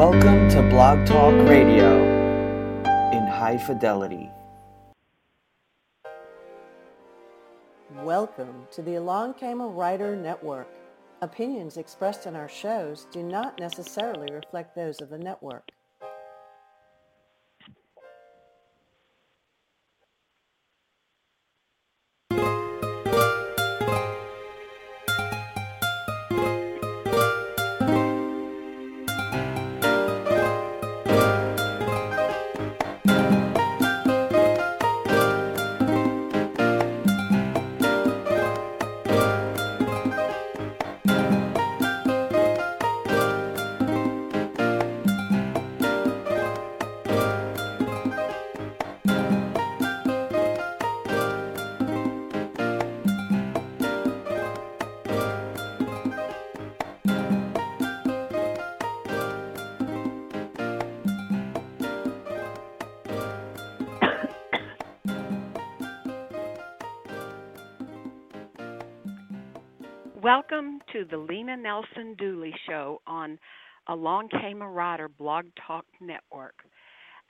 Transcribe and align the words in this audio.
Welcome 0.00 0.48
to 0.48 0.62
Blog 0.62 1.06
Talk 1.06 1.34
Radio 1.46 2.02
in 3.12 3.26
high 3.26 3.58
fidelity. 3.58 4.30
Welcome 7.96 8.66
to 8.70 8.80
the 8.80 8.94
Along 8.94 9.34
Came 9.34 9.60
a 9.60 9.66
Writer 9.66 10.16
Network. 10.16 10.68
Opinions 11.20 11.76
expressed 11.76 12.24
in 12.24 12.34
our 12.34 12.48
shows 12.48 13.08
do 13.12 13.22
not 13.22 13.60
necessarily 13.60 14.32
reflect 14.32 14.74
those 14.74 15.02
of 15.02 15.10
the 15.10 15.18
network. 15.18 15.68
Welcome 70.22 70.80
to 70.92 71.06
the 71.10 71.16
Lena 71.16 71.56
Nelson 71.56 72.14
Dooley 72.18 72.52
Show 72.68 73.00
on 73.06 73.38
Along 73.88 74.28
Came 74.28 74.60
a 74.60 74.68
Writer 74.68 75.08
Blog 75.08 75.46
Talk 75.66 75.86
Network. 75.98 76.56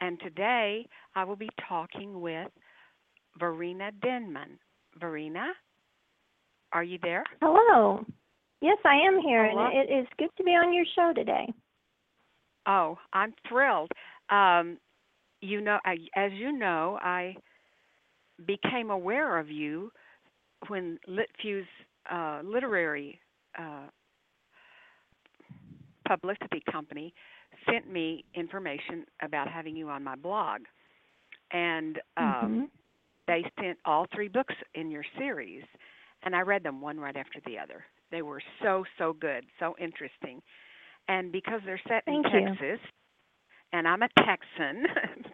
And 0.00 0.19
today 0.19 0.88
I 1.14 1.22
will 1.22 1.36
be 1.36 1.50
talking 1.68 2.20
with 2.20 2.48
Varina 3.38 3.92
Denman. 4.02 4.58
Varina, 4.98 5.52
are 6.72 6.83
you 6.83 6.98
there? 7.00 7.22
Hello. 7.41 8.05
Yes, 8.61 8.78
I 8.84 8.96
am 8.96 9.20
here, 9.20 9.48
Hello. 9.48 9.66
and 9.66 9.88
it 9.88 9.92
is 9.92 10.06
good 10.18 10.30
to 10.38 10.42
be 10.42 10.50
on 10.52 10.74
your 10.74 10.86
show 10.96 11.12
today. 11.14 11.46
Oh, 12.66 12.98
I'm 13.12 13.34
thrilled. 13.48 13.92
Um, 14.30 14.78
you 15.41 15.61
know, 15.61 15.78
I, 15.84 15.96
as 16.16 16.33
you 16.33 16.50
know, 16.50 16.98
I 17.00 17.36
became 18.48 18.91
aware 18.91 19.38
of 19.38 19.48
you 19.48 19.92
when 20.66 20.98
LitFuse 21.08 21.66
uh, 22.11 22.41
literary 22.44 23.20
uh, 23.58 23.89
publicity 26.06 26.62
company 26.70 27.14
sent 27.70 27.91
me 27.91 28.25
information 28.34 29.05
about 29.22 29.48
having 29.48 29.77
you 29.77 29.89
on 29.89 30.02
my 30.02 30.17
blog, 30.17 30.61
and 31.52 31.98
um, 32.17 32.62
Mhm. 32.62 32.70
they 33.27 33.44
sent 33.61 33.78
all 33.84 34.06
three 34.14 34.28
books 34.28 34.55
in 34.75 34.91
your 34.91 35.05
series, 35.19 35.62
and 36.22 36.34
I 36.34 36.41
read 36.41 36.62
them 36.62 36.80
one 36.80 36.98
right 36.98 37.17
after 37.17 37.41
the 37.47 37.58
other. 37.58 37.84
They 38.11 38.22
were 38.22 38.42
so 38.62 38.84
so 38.98 39.12
good, 39.12 39.45
so 39.58 39.74
interesting, 39.80 40.42
and 41.08 41.33
because 41.33 41.61
they're 41.64 41.80
set 41.89 42.05
Thank 42.06 42.27
in 42.27 42.30
you. 42.33 42.58
Texas, 42.58 42.80
and 43.72 43.86
I'm 43.86 44.02
a 44.02 44.08
Texan, 44.24 44.86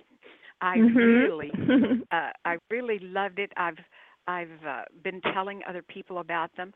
I 0.60 0.76
Mhm. 0.76 1.26
really 1.26 1.56
uh, 2.12 2.30
I 2.44 2.58
really 2.70 2.98
loved 3.00 3.38
it. 3.38 3.52
I've 3.56 3.78
I've 4.26 4.64
uh, 4.66 4.82
been 5.04 5.20
telling 5.32 5.62
other 5.68 5.82
people 5.82 6.18
about 6.18 6.54
them. 6.56 6.72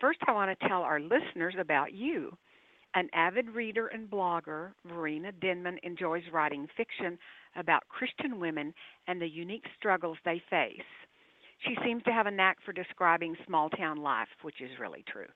First, 0.00 0.20
I 0.26 0.32
want 0.32 0.58
to 0.58 0.68
tell 0.68 0.82
our 0.82 1.00
listeners 1.00 1.54
about 1.58 1.92
you. 1.92 2.36
An 2.94 3.08
avid 3.12 3.50
reader 3.50 3.88
and 3.88 4.08
blogger, 4.08 4.72
Varina 4.86 5.32
Denman 5.32 5.78
enjoys 5.82 6.22
writing 6.32 6.66
fiction 6.76 7.18
about 7.56 7.86
Christian 7.88 8.40
women 8.40 8.72
and 9.06 9.20
the 9.20 9.28
unique 9.28 9.64
struggles 9.76 10.16
they 10.24 10.42
face. 10.48 10.80
She 11.66 11.76
seems 11.84 12.02
to 12.04 12.12
have 12.12 12.26
a 12.26 12.30
knack 12.30 12.58
for 12.64 12.72
describing 12.72 13.36
small 13.46 13.68
town 13.70 13.98
life, 13.98 14.28
which 14.42 14.60
is 14.60 14.70
really 14.80 15.04
true. 15.10 15.26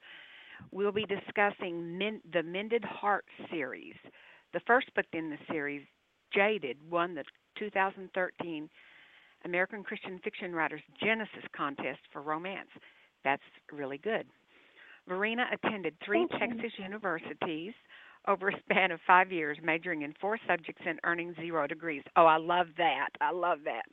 We'll 0.71 0.93
be 0.93 1.07
discussing 1.07 1.99
Men- 1.99 2.23
the 2.33 2.43
Mended 2.43 2.85
Heart 2.85 3.25
series. 3.51 3.97
The 4.53 4.61
first 4.61 4.95
book 4.95 5.07
in 5.13 5.31
the 5.31 5.39
series, 5.51 5.83
Jaded, 6.33 6.79
won 6.89 7.15
the 7.15 7.25
2013 7.59 8.71
American 9.45 9.83
Christian 9.83 10.21
Fiction 10.23 10.55
Writers 10.55 10.83
Genesis 11.03 11.45
Contest 11.57 12.01
for 12.13 12.23
Romance. 12.23 12.69
That's 13.25 13.43
really 13.73 13.99
good. 13.99 14.27
Varina 15.09 15.47
attended 15.53 15.95
three 16.05 16.27
Thank 16.31 16.55
you. 16.55 16.57
Texas 16.63 16.73
universities 16.79 17.75
over 18.29 18.51
a 18.51 18.59
span 18.61 18.93
of 18.93 19.01
five 19.07 19.33
years, 19.33 19.59
majoring 19.63 20.03
in 20.03 20.15
four 20.21 20.39
subjects 20.47 20.83
and 20.87 21.01
earning 21.05 21.35
zero 21.41 21.67
degrees. 21.67 22.03
Oh, 22.17 22.27
I 22.27 22.37
love 22.37 22.69
that. 22.79 23.09
I 23.21 23.33
love 23.33 23.59
that. 23.65 23.85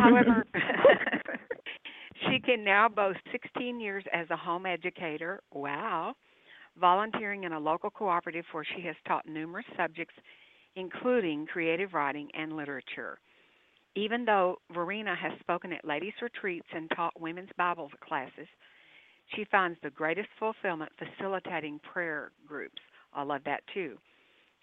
However, 0.00 0.44
she 2.28 2.38
can 2.38 2.62
now 2.64 2.88
boast 2.88 3.18
16 3.32 3.80
years 3.80 4.04
as 4.12 4.30
a 4.30 4.36
home 4.36 4.66
educator. 4.66 5.40
Wow. 5.52 6.14
Volunteering 6.80 7.42
in 7.42 7.52
a 7.52 7.58
local 7.58 7.90
cooperative 7.90 8.44
where 8.52 8.64
she 8.64 8.82
has 8.82 8.94
taught 9.06 9.26
numerous 9.26 9.66
subjects, 9.76 10.14
including 10.76 11.46
creative 11.46 11.92
writing 11.92 12.28
and 12.34 12.56
literature. 12.56 13.18
Even 13.96 14.24
though 14.24 14.58
Varina 14.72 15.14
has 15.16 15.32
spoken 15.40 15.72
at 15.72 15.84
ladies' 15.84 16.12
retreats 16.22 16.66
and 16.72 16.90
taught 16.94 17.20
women's 17.20 17.50
Bible 17.56 17.90
classes, 18.06 18.46
she 19.34 19.44
finds 19.50 19.78
the 19.82 19.90
greatest 19.90 20.28
fulfillment 20.38 20.92
facilitating 20.98 21.80
prayer 21.92 22.32
groups. 22.46 22.80
I 23.12 23.22
love 23.22 23.42
that 23.44 23.62
too. 23.74 23.96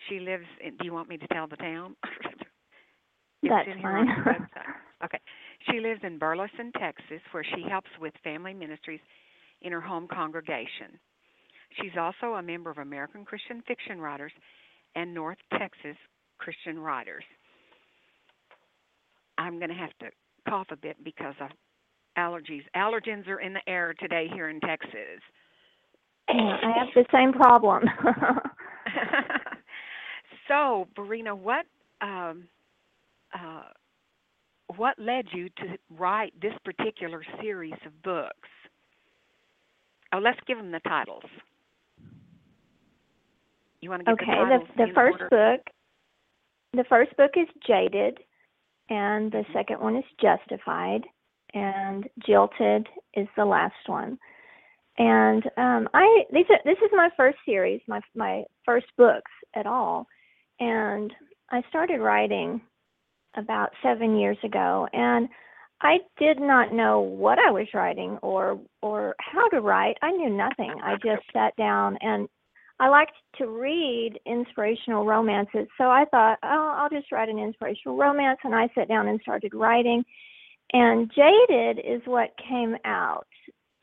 She 0.10 0.20
lives 0.20 0.46
in, 0.64 0.78
do 0.78 0.86
you 0.86 0.94
want 0.94 1.10
me 1.10 1.18
to 1.18 1.28
tell 1.28 1.48
the 1.48 1.56
town? 1.58 1.96
That's 3.44 3.68
fine. 3.82 4.08
Okay. 5.04 5.20
She 5.70 5.80
lives 5.80 6.02
in 6.04 6.18
Burleson, 6.18 6.72
Texas, 6.80 7.22
where 7.32 7.44
she 7.44 7.64
helps 7.70 7.90
with 8.00 8.14
family 8.24 8.54
ministries 8.54 9.02
in 9.62 9.72
her 9.72 9.82
home 9.82 10.08
congregation. 10.08 11.00
She's 11.82 11.98
also 12.00 12.36
a 12.36 12.42
member 12.42 12.70
of 12.70 12.78
American 12.78 13.26
Christian 13.26 13.62
Fiction 13.68 14.00
Writers 14.00 14.32
and 14.96 15.14
North 15.14 15.38
Texas 15.58 15.98
Christian 16.38 16.80
Writers. 16.80 17.24
I'm 19.38 19.58
going 19.58 19.70
to 19.70 19.76
have 19.76 19.98
to 20.00 20.08
cough 20.48 20.68
a 20.72 20.78
bit 20.78 20.98
because 21.04 21.36
of 21.42 21.50
allergies. 22.18 22.64
Allergens 22.76 23.28
are 23.28 23.40
in 23.40 23.54
the 23.54 23.62
air 23.68 23.94
today 24.00 24.28
here 24.34 24.50
in 24.50 24.60
Texas. 24.62 25.22
Yeah, 26.30 26.58
I 26.64 26.72
have 26.78 26.88
the 26.96 27.06
same 27.12 27.34
problem. 27.34 27.84
so, 30.48 30.88
Varina, 30.96 31.36
what 31.36 31.66
um, 32.02 32.46
uh, 33.34 33.64
what 34.76 34.98
led 34.98 35.26
you 35.32 35.50
to 35.50 35.78
write 35.98 36.34
this 36.42 36.54
particular 36.64 37.24
series 37.42 37.76
of 37.86 38.02
books? 38.04 38.50
Oh, 40.14 40.20
let's 40.20 40.40
give 40.48 40.58
them 40.58 40.72
the 40.72 40.80
titles. 40.80 41.24
You 43.82 43.90
want 43.90 44.06
to 44.06 44.12
give 44.12 44.14
okay, 44.14 44.26
the 44.26 44.32
the 44.32 44.50
titles 44.50 44.70
the 44.78 44.84
in 44.84 44.94
first 44.94 45.22
order? 45.22 45.30
book 45.30 45.74
the 46.74 46.84
first 46.90 47.16
book 47.18 47.32
is 47.36 47.48
Jaded 47.66 48.20
and 48.90 49.32
the 49.32 49.46
second 49.54 49.80
one 49.80 49.96
is 49.96 50.04
Justified 50.22 51.02
and 51.54 52.06
Jilted 52.28 52.88
is 53.14 53.28
the 53.36 53.46
last 53.46 53.74
one. 53.88 54.18
And 54.98 55.44
um 55.58 55.90
I 55.94 56.24
these 56.32 56.46
are 56.50 56.60
this 56.66 56.78
is 56.78 56.92
my 56.94 57.10
first 57.18 57.38
series, 57.46 57.82
my 57.88 58.02
my 58.16 58.44
first 58.66 58.88
books 58.98 59.32
at 59.56 59.66
all. 59.66 60.08
And 60.60 61.12
I 61.52 61.62
started 61.70 62.00
writing 62.00 62.62
about 63.38 63.72
7 63.84 64.18
years 64.18 64.38
ago 64.44 64.88
and 64.94 65.28
I 65.82 65.98
did 66.18 66.40
not 66.40 66.74
know 66.74 67.02
what 67.02 67.38
I 67.38 67.52
was 67.52 67.68
writing 67.74 68.18
or 68.22 68.60
or 68.82 69.16
how 69.20 69.50
to 69.50 69.62
write. 69.62 69.98
I 70.02 70.12
knew 70.12 70.30
nothing. 70.30 70.74
I 70.84 70.96
just 70.96 71.24
sat 71.34 71.56
down 71.58 71.98
and 72.02 72.30
I 72.80 72.90
liked 72.90 73.14
to 73.38 73.48
read 73.48 74.20
inspirational 74.26 75.06
romances, 75.06 75.68
so 75.78 75.86
I 75.86 76.06
thought, 76.12 76.40
oh, 76.44 76.74
I'll 76.78 76.90
just 76.90 77.12
write 77.12 77.30
an 77.30 77.40
inspirational 77.40 77.98
romance, 77.98 78.40
and 78.44 78.54
I 78.54 78.68
sat 78.76 78.90
down 78.90 79.08
and 79.08 79.20
started 79.22 79.54
writing. 79.54 80.04
And 80.74 81.10
Jaded 81.16 81.80
is 81.80 82.02
what 82.06 82.32
came 82.50 82.76
out 82.86 83.28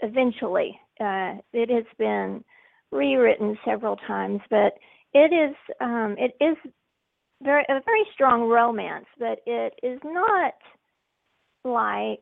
eventually. 0.02 0.78
Uh, 1.00 1.36
it 1.52 1.70
has 1.70 1.84
been 1.98 2.44
rewritten 2.90 3.56
several 3.64 3.96
times, 4.06 4.40
but 4.50 4.74
it 5.14 5.32
is 5.32 5.54
um, 5.80 6.16
it 6.18 6.32
is 6.40 6.56
very 7.42 7.64
a 7.70 7.80
very 7.84 8.04
strong 8.12 8.42
romance, 8.42 9.06
but 9.18 9.38
it 9.46 9.72
is 9.82 10.00
not 10.04 10.54
light. 11.64 12.18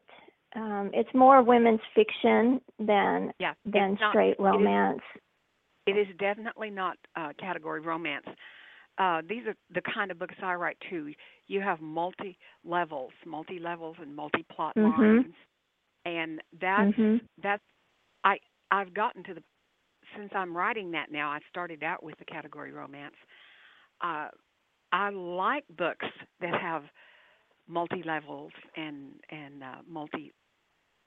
Um, 0.54 0.90
it's 0.92 1.12
more 1.14 1.42
women's 1.42 1.80
fiction 1.94 2.60
than 2.78 3.32
Yeah, 3.40 3.54
than 3.64 3.96
not- 4.00 4.12
straight 4.12 4.30
it 4.30 4.32
is- 4.34 4.38
romance. 4.40 5.00
It 5.90 5.98
is 5.98 6.16
definitely 6.18 6.70
not 6.70 6.96
uh, 7.16 7.32
category 7.38 7.80
romance. 7.80 8.26
uh, 8.98 9.22
these 9.28 9.46
are 9.46 9.54
the 9.74 9.82
kind 9.94 10.10
of 10.10 10.18
books 10.18 10.34
I 10.42 10.54
write 10.54 10.76
too. 10.90 11.12
You 11.46 11.60
have 11.60 11.80
multi 11.80 12.38
levels, 12.64 13.12
multi 13.26 13.58
levels, 13.58 13.96
and 14.00 14.14
multi 14.14 14.44
plot 14.54 14.76
Mhm. 14.76 15.24
lines, 15.24 15.34
and 16.04 16.40
that's 16.60 16.90
Mhm. 16.92 17.20
that's 17.42 17.62
I 18.24 18.38
I've 18.70 18.94
gotten 18.94 19.22
to 19.24 19.34
the 19.34 19.42
since 20.16 20.30
I'm 20.34 20.56
writing 20.56 20.90
that 20.92 21.10
now. 21.10 21.30
I 21.30 21.40
started 21.48 21.82
out 21.82 22.02
with 22.02 22.18
the 22.18 22.24
category 22.24 22.72
romance. 22.72 23.14
Uh, 24.02 24.28
I 24.92 25.10
like 25.10 25.64
books 25.76 26.06
that 26.40 26.54
have 26.60 26.84
multi 27.68 28.02
levels 28.04 28.52
and 28.76 29.12
and 29.30 29.62
uh, 29.62 29.76
multi 29.88 30.32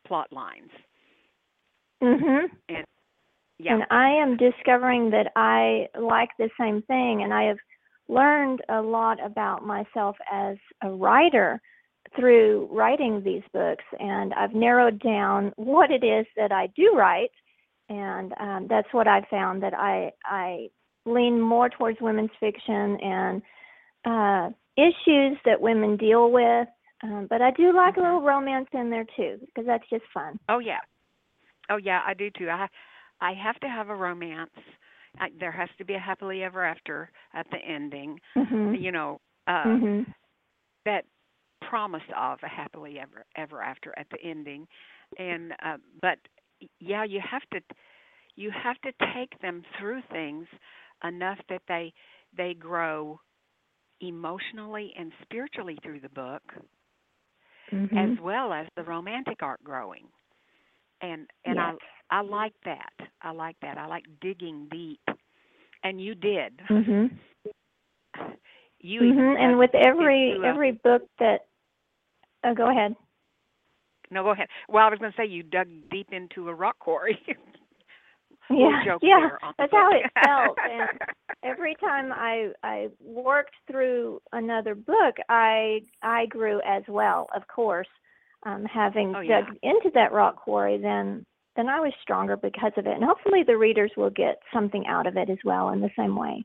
plot 0.07 0.31
lines. 0.31 0.71
Mhm. 2.01 2.49
And 2.69 2.85
yeah, 3.63 3.73
And 3.73 3.83
I 3.89 4.09
am 4.09 4.37
discovering 4.37 5.09
that 5.11 5.31
I 5.35 5.87
like 5.99 6.29
the 6.37 6.49
same 6.59 6.81
thing, 6.83 7.23
and 7.23 7.33
I 7.33 7.43
have 7.43 7.57
learned 8.09 8.61
a 8.69 8.81
lot 8.81 9.23
about 9.23 9.65
myself 9.65 10.17
as 10.31 10.57
a 10.81 10.89
writer 10.89 11.61
through 12.15 12.67
writing 12.71 13.23
these 13.23 13.43
books. 13.53 13.83
And 13.99 14.33
I've 14.33 14.53
narrowed 14.53 14.99
down 15.01 15.53
what 15.55 15.91
it 15.91 16.03
is 16.03 16.25
that 16.35 16.51
I 16.51 16.67
do 16.75 16.93
write, 16.95 17.31
and 17.89 18.33
um, 18.39 18.67
that's 18.69 18.87
what 18.91 19.07
I've 19.07 19.27
found 19.29 19.63
that 19.63 19.73
I 19.73 20.11
I 20.25 20.69
lean 21.05 21.39
more 21.39 21.69
towards 21.69 21.99
women's 22.01 22.31
fiction 22.39 22.97
and 23.01 23.41
uh, 24.05 24.49
issues 24.77 25.37
that 25.45 25.59
women 25.59 25.97
deal 25.97 26.31
with. 26.31 26.67
Um, 27.03 27.27
but 27.29 27.41
I 27.41 27.51
do 27.51 27.73
like 27.73 27.97
a 27.97 27.99
Mhm. 27.99 28.03
little 28.03 28.21
romance 28.21 28.69
in 28.73 28.89
there 28.89 29.05
too, 29.15 29.39
because 29.45 29.65
that's 29.65 29.87
just 29.89 30.05
fun. 30.13 30.39
Oh 30.49 30.59
yeah, 30.59 30.79
oh 31.69 31.77
yeah, 31.77 32.01
I 32.05 32.13
do 32.13 32.29
too. 32.29 32.49
I 32.49 32.67
I 33.23 33.33
have 33.33 33.59
to 33.61 33.69
have 33.69 33.89
a 33.89 33.95
romance. 33.95 34.51
I, 35.19 35.29
there 35.39 35.51
has 35.51 35.69
to 35.79 35.85
be 35.85 35.95
a 35.95 35.99
happily 35.99 36.43
ever 36.43 36.63
after 36.65 37.11
at 37.33 37.47
the 37.51 37.59
ending. 37.59 38.19
hmm 38.35 38.75
You 38.75 38.91
know, 38.91 39.21
uh, 39.47 39.77
hmm 39.79 40.01
that 40.85 41.05
promise 41.69 42.03
of 42.17 42.39
a 42.43 42.49
happily 42.49 42.99
ever 42.99 43.25
ever 43.37 43.61
after 43.63 43.93
at 43.97 44.07
the 44.11 44.21
ending, 44.23 44.67
and 45.17 45.53
uh, 45.63 45.77
but 46.01 46.19
yeah, 46.79 47.03
you 47.03 47.21
have 47.21 47.43
to 47.53 47.61
you 48.35 48.51
have 48.51 48.79
to 48.81 48.91
take 49.15 49.39
them 49.41 49.63
through 49.79 50.01
things 50.11 50.47
enough 51.03 51.39
that 51.49 51.63
they 51.67 51.93
they 52.37 52.53
grow 52.53 53.19
emotionally 54.01 54.93
and 54.97 55.11
spiritually 55.23 55.77
through 55.83 56.01
the 56.01 56.09
book 56.09 56.43
hmm 57.71 57.85
as 57.95 58.11
well 58.21 58.53
as 58.53 58.67
the 58.75 58.83
romantic 58.83 59.41
arc 59.43 59.63
growing. 59.63 60.07
And 61.01 61.27
and 61.45 61.59
yes. 61.59 61.77
I 62.13 62.21
like 62.21 62.53
that. 62.65 62.93
I 63.21 63.31
like 63.31 63.57
that. 63.61 63.77
I 63.77 63.87
like 63.87 64.05
digging 64.21 64.67
deep. 64.71 65.01
And 65.83 66.01
you 66.01 66.15
did. 66.15 66.61
hmm 66.69 67.07
You 68.79 69.13
hmm 69.13 69.35
And 69.39 69.59
with 69.59 69.75
every 69.75 70.37
every 70.43 70.71
book 70.71 71.03
that, 71.19 71.41
oh, 72.43 72.53
go 72.55 72.69
ahead. 72.69 72.95
no, 74.11 74.23
go 74.23 74.31
ahead. 74.31 74.47
Well, 74.69 74.85
I 74.85 74.89
was 74.89 74.99
going 74.99 75.11
to 75.11 75.17
say 75.17 75.25
you 75.27 75.43
dug 75.43 75.67
deep 75.91 76.09
into 76.11 76.49
a 76.49 76.53
rock 76.55 76.79
quarry. 76.79 77.19
Yeah, 78.49 78.85
yeah, 79.01 79.29
that's 79.57 79.73
how 79.73 79.91
it 79.93 80.07
felt. 80.23 80.59
And 80.65 80.89
every 81.43 81.75
time 81.75 82.11
I 82.13 82.51
I 82.63 82.89
worked 82.99 83.55
through 83.69 84.21
another 84.33 84.75
book, 84.75 85.15
I 85.29 85.81
I 86.01 86.25
grew 86.27 86.61
as 86.65 86.83
well. 86.87 87.27
Of 87.35 87.47
course, 87.47 87.87
um, 88.45 88.65
having 88.65 89.15
Oh, 89.15 89.21
yeah. 89.21 89.45
dug 89.45 89.55
into 89.63 89.91
that 89.95 90.11
rock 90.13 90.37
quarry, 90.37 90.77
then 90.77 91.25
then 91.55 91.69
I 91.69 91.79
was 91.79 91.93
stronger 92.01 92.35
because 92.35 92.71
of 92.77 92.87
it. 92.87 92.93
And 92.95 93.03
hopefully, 93.03 93.43
the 93.45 93.57
readers 93.57 93.91
will 93.95 94.09
get 94.09 94.39
something 94.53 94.85
out 94.87 95.07
of 95.07 95.17
it 95.17 95.29
as 95.29 95.37
well 95.45 95.69
in 95.69 95.81
the 95.81 95.91
same 95.97 96.15
way. 96.15 96.43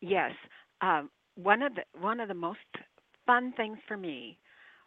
Yes. 0.00 0.32
Um, 0.80 1.10
one 1.36 1.62
of 1.62 1.74
the 1.74 1.82
one 2.00 2.20
of 2.20 2.28
the 2.28 2.34
most 2.34 2.58
fun 3.26 3.52
things 3.56 3.78
for 3.86 3.96
me, 3.96 4.38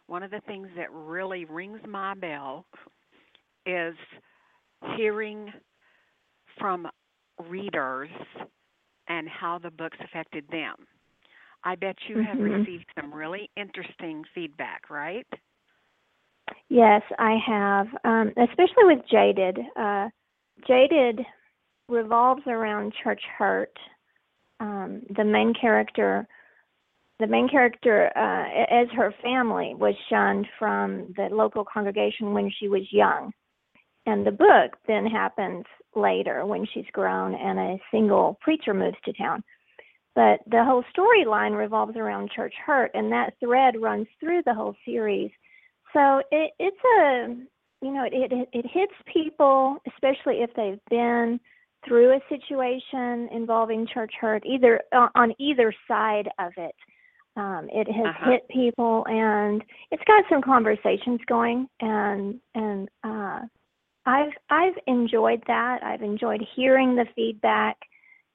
one 0.06 0.22
of 0.22 0.30
the 0.30 0.40
things 0.46 0.68
that 0.76 0.92
really 0.92 1.44
rings 1.44 1.80
my 1.88 2.14
bell 2.14 2.66
is 3.66 3.94
hearing 4.96 5.52
from 6.58 6.86
readers 7.48 8.10
and 9.08 9.28
how 9.28 9.58
the 9.58 9.70
books 9.70 9.96
affected 10.02 10.44
them. 10.50 10.74
I 11.64 11.74
bet 11.76 11.96
you 12.08 12.18
have 12.18 12.38
Mhm. 12.38 12.60
received 12.60 12.84
some 13.00 13.12
really 13.12 13.50
interesting 13.56 14.22
feedback, 14.34 14.90
right? 14.90 15.26
Yes, 16.68 17.02
I 17.18 17.36
have, 17.46 17.86
um, 18.04 18.32
especially 18.36 18.84
with 18.84 19.00
Jaded. 19.10 19.58
Uh, 19.76 20.08
Jaded 20.66 21.20
revolves 21.88 22.42
around 22.46 22.94
church 23.02 23.22
hurt. 23.38 23.76
Um, 24.60 25.02
the 25.14 25.24
main 25.24 25.52
character, 25.58 26.26
the 27.18 27.26
main 27.26 27.48
character, 27.48 28.10
uh, 28.16 28.82
as 28.82 28.88
her 28.96 29.12
family, 29.22 29.74
was 29.76 29.94
shunned 30.08 30.46
from 30.58 31.12
the 31.16 31.28
local 31.30 31.64
congregation 31.64 32.32
when 32.32 32.50
she 32.58 32.68
was 32.68 32.82
young, 32.90 33.32
and 34.06 34.26
the 34.26 34.30
book 34.30 34.76
then 34.86 35.06
happens 35.06 35.64
later 35.94 36.46
when 36.46 36.66
she's 36.72 36.86
grown 36.92 37.34
and 37.34 37.58
a 37.58 37.78
single 37.90 38.38
preacher 38.40 38.74
moves 38.74 38.96
to 39.04 39.12
town. 39.12 39.42
But 40.14 40.40
the 40.46 40.64
whole 40.64 40.84
storyline 40.96 41.56
revolves 41.56 41.96
around 41.96 42.30
church 42.30 42.54
hurt, 42.64 42.92
and 42.94 43.10
that 43.12 43.34
thread 43.40 43.80
runs 43.80 44.06
through 44.20 44.42
the 44.44 44.54
whole 44.54 44.76
series. 44.84 45.30
So 45.94 46.20
it, 46.30 46.50
it's 46.58 46.84
a, 47.00 47.34
you 47.80 47.92
know, 47.94 48.04
it, 48.04 48.32
it 48.32 48.48
it 48.52 48.66
hits 48.70 48.92
people, 49.12 49.78
especially 49.94 50.42
if 50.42 50.50
they've 50.54 50.80
been 50.90 51.40
through 51.86 52.12
a 52.12 52.20
situation 52.28 53.28
involving 53.32 53.86
church 53.86 54.12
hurt, 54.20 54.42
either 54.44 54.80
uh, 54.92 55.08
on 55.14 55.32
either 55.38 55.72
side 55.88 56.28
of 56.38 56.52
it. 56.56 56.74
Um, 57.36 57.68
it 57.72 57.88
has 57.90 58.06
Uh-huh. 58.06 58.30
hit 58.30 58.48
people, 58.48 59.04
and 59.08 59.62
it's 59.90 60.02
got 60.04 60.24
some 60.28 60.42
conversations 60.42 61.20
going, 61.26 61.68
and 61.80 62.40
and 62.54 62.88
uh, 63.02 63.40
I've 64.06 64.32
I've 64.50 64.78
enjoyed 64.86 65.42
that. 65.46 65.82
I've 65.82 66.02
enjoyed 66.02 66.42
hearing 66.54 66.94
the 66.94 67.06
feedback, 67.16 67.76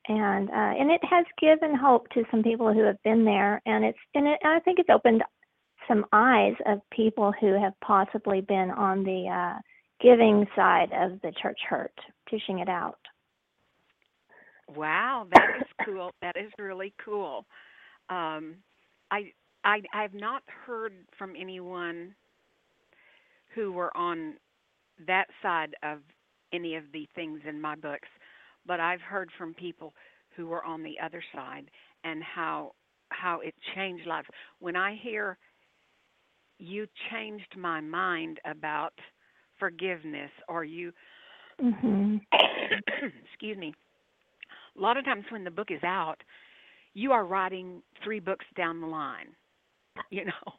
and 0.08 0.50
uh, 0.50 0.74
and 0.80 0.92
it 0.92 1.04
has 1.10 1.26
given 1.40 1.76
hope 1.76 2.10
to 2.10 2.24
some 2.32 2.44
people 2.44 2.74
who 2.74 2.84
have 2.84 3.02
been 3.04 3.24
there, 3.26 3.62
and 3.66 3.86
it's 3.86 4.00
and, 4.16 4.28
it, 4.28 4.40
and 4.44 4.54
I 4.54 4.60
think 4.60 4.80
it's 4.80 4.90
opened 4.90 5.24
some 5.90 6.06
eyes 6.14 6.54
of 6.66 6.80
people 6.92 7.34
who 7.42 7.60
have 7.60 7.74
possibly 7.82 8.40
been 8.40 8.72
on 8.72 9.04
the 9.04 9.28
uh, 9.28 9.60
giving 10.02 10.46
side 10.56 10.90
of 10.94 11.20
the 11.22 11.34
church 11.42 11.60
hurt, 11.68 11.94
dishing 12.30 12.60
it 12.60 12.70
out. 12.70 13.00
Wow, 14.74 15.28
that 15.34 15.48
is 15.60 15.68
cool. 15.86 16.12
that 16.22 16.38
is 16.38 16.52
really 16.60 16.94
cool. 17.04 17.46
Um, 18.10 18.56
I 19.12 19.32
I 19.64 19.82
I 19.94 20.04
have 20.04 20.14
not 20.14 20.44
heard 20.66 20.94
from 21.18 21.34
anyone 21.38 22.14
who 23.56 23.72
were 23.72 23.96
on 23.98 24.36
that 25.08 25.26
side 25.42 25.76
of 25.82 26.00
any 26.54 26.76
of 26.76 26.84
the 26.94 27.08
things 27.16 27.42
in 27.48 27.60
my 27.60 27.76
books, 27.76 28.08
but 28.66 28.80
I've 28.80 29.02
heard 29.02 29.32
from 29.38 29.56
people 29.56 29.94
who 30.36 30.48
were 30.48 30.64
on 30.64 30.84
the 30.84 30.96
other 31.04 31.24
side 31.34 31.72
and 32.04 32.24
how 32.24 32.74
how 33.10 33.40
it 33.40 33.56
changed 33.76 34.06
lives. 34.06 34.28
When 34.60 34.76
I 34.76 34.96
hear 35.02 35.38
you 36.60 36.88
changed 37.12 37.56
my 37.58 37.80
mind 37.82 38.40
about 38.46 38.94
forgiveness 39.58 40.32
or 40.48 40.64
you 40.64 40.94
Mhm. 41.60 42.22
excuse 43.32 43.58
me. 43.58 43.74
A 44.78 44.82
lot 44.82 44.98
of 44.98 45.06
times 45.06 45.26
when 45.30 45.44
the 45.44 45.52
book 45.52 45.72
is 45.72 45.84
out, 45.84 46.22
you 46.94 47.12
are 47.12 47.26
writing 47.26 47.82
three 48.04 48.20
books 48.20 48.46
down 48.56 48.82
the 48.82 48.88
line, 48.88 49.36
you 50.10 50.26
know. 50.26 50.54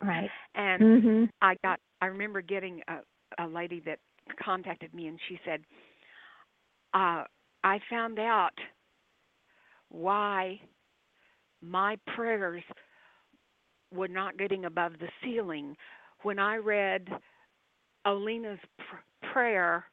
Right. 0.00 0.30
And 0.54 0.82
Mhm. 0.82 1.30
I 1.40 1.56
got 1.62 1.80
I 2.00 2.06
remember 2.06 2.40
getting 2.40 2.82
a 2.88 2.98
a 3.42 3.46
lady 3.46 3.80
that 3.80 3.98
contacted 4.42 4.94
me 4.94 5.06
and 5.08 5.18
she 5.28 5.38
said, 5.44 5.60
uh, 6.94 7.24
I 7.62 7.80
found 7.90 8.18
out 8.18 8.52
why 9.88 10.60
my 11.62 11.96
prayers 12.14 12.62
were 13.94 14.08
not 14.08 14.38
getting 14.38 14.64
above 14.64 14.92
the 15.00 15.08
ceiling 15.22 15.76
when 16.22 16.38
I 16.38 16.56
read 16.56 17.08
Olena's 18.06 18.58
pr- 18.78 19.28
prayer 19.32 19.84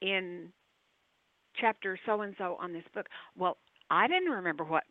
in 0.00 0.52
chapter 1.60 1.98
so 2.06 2.20
and 2.22 2.34
so 2.38 2.56
on 2.60 2.72
this 2.72 2.84
book. 2.94 3.06
Well, 3.36 3.56
I 3.90 4.06
didn't 4.06 4.30
remember 4.30 4.64
what 4.64 4.84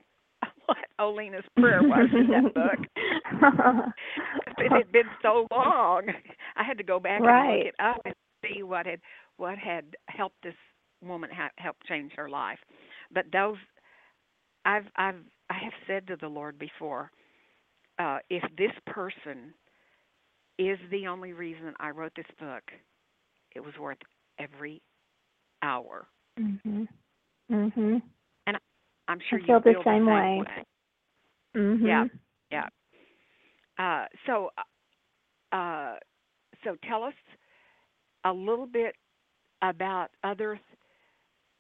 what 0.65 0.77
Olena's 0.99 1.45
prayer 1.59 1.81
was 1.81 2.09
in 2.13 2.27
that 2.27 2.53
book. 2.53 2.87
it 4.59 4.71
had 4.71 4.91
been 4.91 5.09
so 5.21 5.47
long. 5.51 6.07
I 6.55 6.63
had 6.63 6.77
to 6.77 6.83
go 6.83 6.99
back 6.99 7.19
and 7.19 7.25
Right. 7.25 7.57
look 7.57 7.67
it 7.67 7.75
up 7.79 8.01
and 8.05 8.13
see 8.43 8.63
what 8.63 8.85
had 8.85 8.99
what 9.37 9.57
had 9.57 9.95
helped 10.07 10.41
this 10.43 10.55
woman 11.01 11.29
ha- 11.33 11.51
help 11.57 11.77
change 11.87 12.11
her 12.15 12.29
life. 12.29 12.59
But 13.11 13.25
those 13.31 13.57
I've 14.65 14.85
I've 14.95 15.21
I 15.49 15.53
have 15.63 15.73
said 15.87 16.07
to 16.07 16.17
the 16.17 16.27
Lord 16.27 16.59
before, 16.59 17.11
uh, 17.99 18.19
if 18.29 18.43
this 18.57 18.71
person 18.85 19.53
is 20.57 20.77
the 20.91 21.07
only 21.07 21.33
reason 21.33 21.73
I 21.79 21.89
wrote 21.91 22.13
this 22.15 22.25
book, 22.39 22.63
it 23.55 23.59
was 23.59 23.73
worth 23.79 23.97
every 24.39 24.81
hour. 25.61 26.07
mhm. 26.39 26.87
Mhm. 27.49 28.01
And 28.47 28.57
I'm 29.07 29.19
sure 29.29 29.39
I 29.39 29.45
feel 29.45 29.61
you 29.65 29.73
the 29.73 29.83
same 29.83 30.05
the 30.05 30.11
way. 30.11 30.21
same 30.21 30.37
way. 30.37 30.65
Mhm. 31.55 31.87
Yeah, 31.87 32.07
yeah. 32.51 32.69
Uh, 33.77 34.07
so, 34.25 34.51
uh, 35.51 35.95
so 36.63 36.75
tell 36.87 37.03
us 37.03 37.13
a 38.25 38.33
little 38.33 38.67
bit 38.67 38.95
about 39.61 40.09
other 40.23 40.59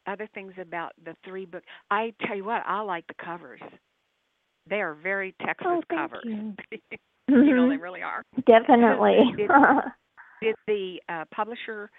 other 0.07 0.27
things 0.33 0.53
about 0.59 0.93
the 1.03 1.15
three 1.25 1.45
books. 1.45 1.65
I 1.91 2.13
tell 2.25 2.35
you 2.35 2.45
what, 2.45 2.63
I 2.65 2.79
like 2.81 3.05
the 3.07 3.13
covers. 3.15 3.61
They 4.69 4.81
are 4.81 4.93
very 4.95 5.33
Texas 5.45 5.67
Oh, 5.69 5.81
covers. 5.89 6.21
you. 6.25 6.53
you 7.27 7.55
know 7.55 7.69
they 7.69 7.77
really 7.77 8.01
are. 8.01 8.23
Definitely. 8.45 9.17
Did- 9.37 9.49
Did 10.41 10.55
the 10.67 11.01
uh, 11.09 11.25
publisher 11.33 11.89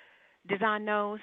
design 0.49 0.85
those? 0.85 1.19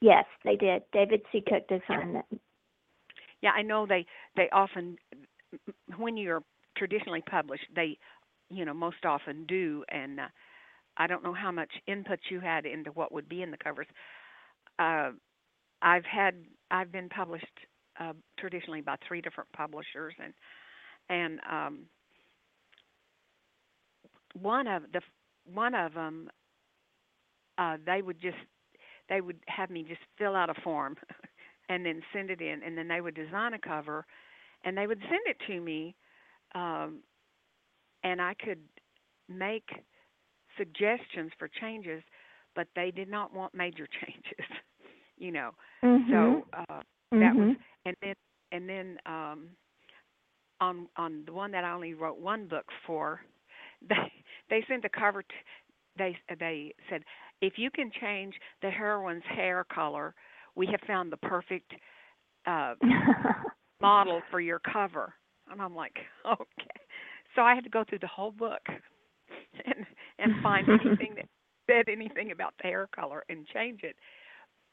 yes, 0.00 0.24
they 0.44 0.56
did. 0.56 0.82
David 0.92 1.20
C. 1.32 1.42
Cook 1.46 1.68
designed 1.68 2.14
them. 2.16 2.40
Yeah, 3.42 3.50
I 3.50 3.62
know 3.62 3.84
they 3.86 4.06
they 4.36 4.48
often 4.52 4.96
when 5.98 6.16
you're 6.16 6.42
traditionally 6.76 7.22
published, 7.28 7.66
they 7.74 7.98
you 8.50 8.64
know 8.64 8.72
most 8.74 9.04
often 9.04 9.44
do 9.46 9.84
and 9.90 10.18
uh, 10.20 10.28
I 10.96 11.06
don't 11.06 11.22
know 11.24 11.34
how 11.34 11.50
much 11.52 11.70
input 11.86 12.20
you 12.30 12.40
had 12.40 12.64
into 12.66 12.90
what 12.92 13.12
would 13.12 13.28
be 13.28 13.42
in 13.42 13.50
the 13.50 13.58
covers. 13.58 13.86
Uh 14.78 15.10
I've 15.82 16.04
had 16.06 16.36
I've 16.70 16.90
been 16.90 17.10
published 17.10 17.46
uh 18.00 18.12
traditionally 18.38 18.80
by 18.80 18.96
three 19.06 19.20
different 19.20 19.50
publishers 19.52 20.14
and 20.22 20.32
and 21.08 21.40
um 21.50 21.78
one 24.40 24.66
of 24.66 24.82
the 24.92 25.00
one 25.52 25.74
of 25.74 25.94
them 25.94 26.28
uh 27.58 27.76
they 27.86 28.02
would 28.02 28.20
just 28.20 28.36
they 29.08 29.20
would 29.20 29.38
have 29.48 29.70
me 29.70 29.84
just 29.86 30.00
fill 30.18 30.34
out 30.34 30.50
a 30.50 30.54
form 30.62 30.96
and 31.68 31.84
then 31.84 32.02
send 32.12 32.30
it 32.30 32.40
in 32.40 32.62
and 32.62 32.76
then 32.76 32.88
they 32.88 33.00
would 33.00 33.14
design 33.14 33.54
a 33.54 33.58
cover 33.58 34.04
and 34.64 34.76
they 34.76 34.86
would 34.86 35.00
send 35.02 35.20
it 35.26 35.36
to 35.46 35.60
me 35.60 35.94
um 36.54 37.00
and 38.02 38.20
I 38.20 38.34
could 38.34 38.60
make 39.28 39.68
suggestions 40.56 41.32
for 41.38 41.48
changes 41.60 42.02
but 42.54 42.68
they 42.76 42.90
did 42.90 43.08
not 43.08 43.34
want 43.34 43.54
major 43.54 43.86
changes 44.04 44.46
you 45.16 45.32
know 45.32 45.50
Mhm. 45.84 46.10
so 46.10 46.46
uh 46.68 46.80
that 47.12 47.34
was 47.34 47.56
and 47.86 47.96
then 48.02 48.14
and 48.52 48.68
then 48.68 48.98
um 49.06 49.48
on 50.60 50.88
on 50.96 51.24
the 51.26 51.32
one 51.32 51.50
that 51.52 51.64
I 51.64 51.72
only 51.72 51.94
wrote 51.94 52.18
one 52.18 52.46
book 52.46 52.66
for 52.86 53.20
they 53.88 54.12
they 54.50 54.64
sent 54.68 54.84
a 54.84 54.88
cover 54.88 55.22
to 55.22 55.34
they 55.96 56.16
they 56.38 56.72
said 56.90 57.02
if 57.40 57.54
you 57.56 57.70
can 57.70 57.90
change 58.00 58.34
the 58.62 58.70
heroine's 58.70 59.22
hair 59.28 59.64
color 59.72 60.14
we 60.56 60.66
have 60.66 60.80
found 60.86 61.12
the 61.12 61.16
perfect 61.18 61.72
uh 62.46 62.74
model 63.80 64.22
for 64.30 64.40
your 64.40 64.60
cover. 64.60 65.12
And 65.50 65.60
i'm 65.60 65.74
like 65.74 65.96
okay. 66.26 66.80
So 67.34 67.42
i 67.42 67.54
had 67.54 67.64
to 67.64 67.70
go 67.70 67.84
through 67.88 68.00
the 68.00 68.06
whole 68.06 68.32
book 68.32 68.62
and 69.66 69.86
and 70.18 70.42
find 70.42 70.66
anything 70.68 71.14
that 71.16 71.26
said 71.68 71.88
anything 71.90 72.30
about 72.30 72.54
the 72.58 72.68
hair 72.68 72.88
color 72.94 73.24
and 73.28 73.46
change 73.46 73.80
it 73.82 73.96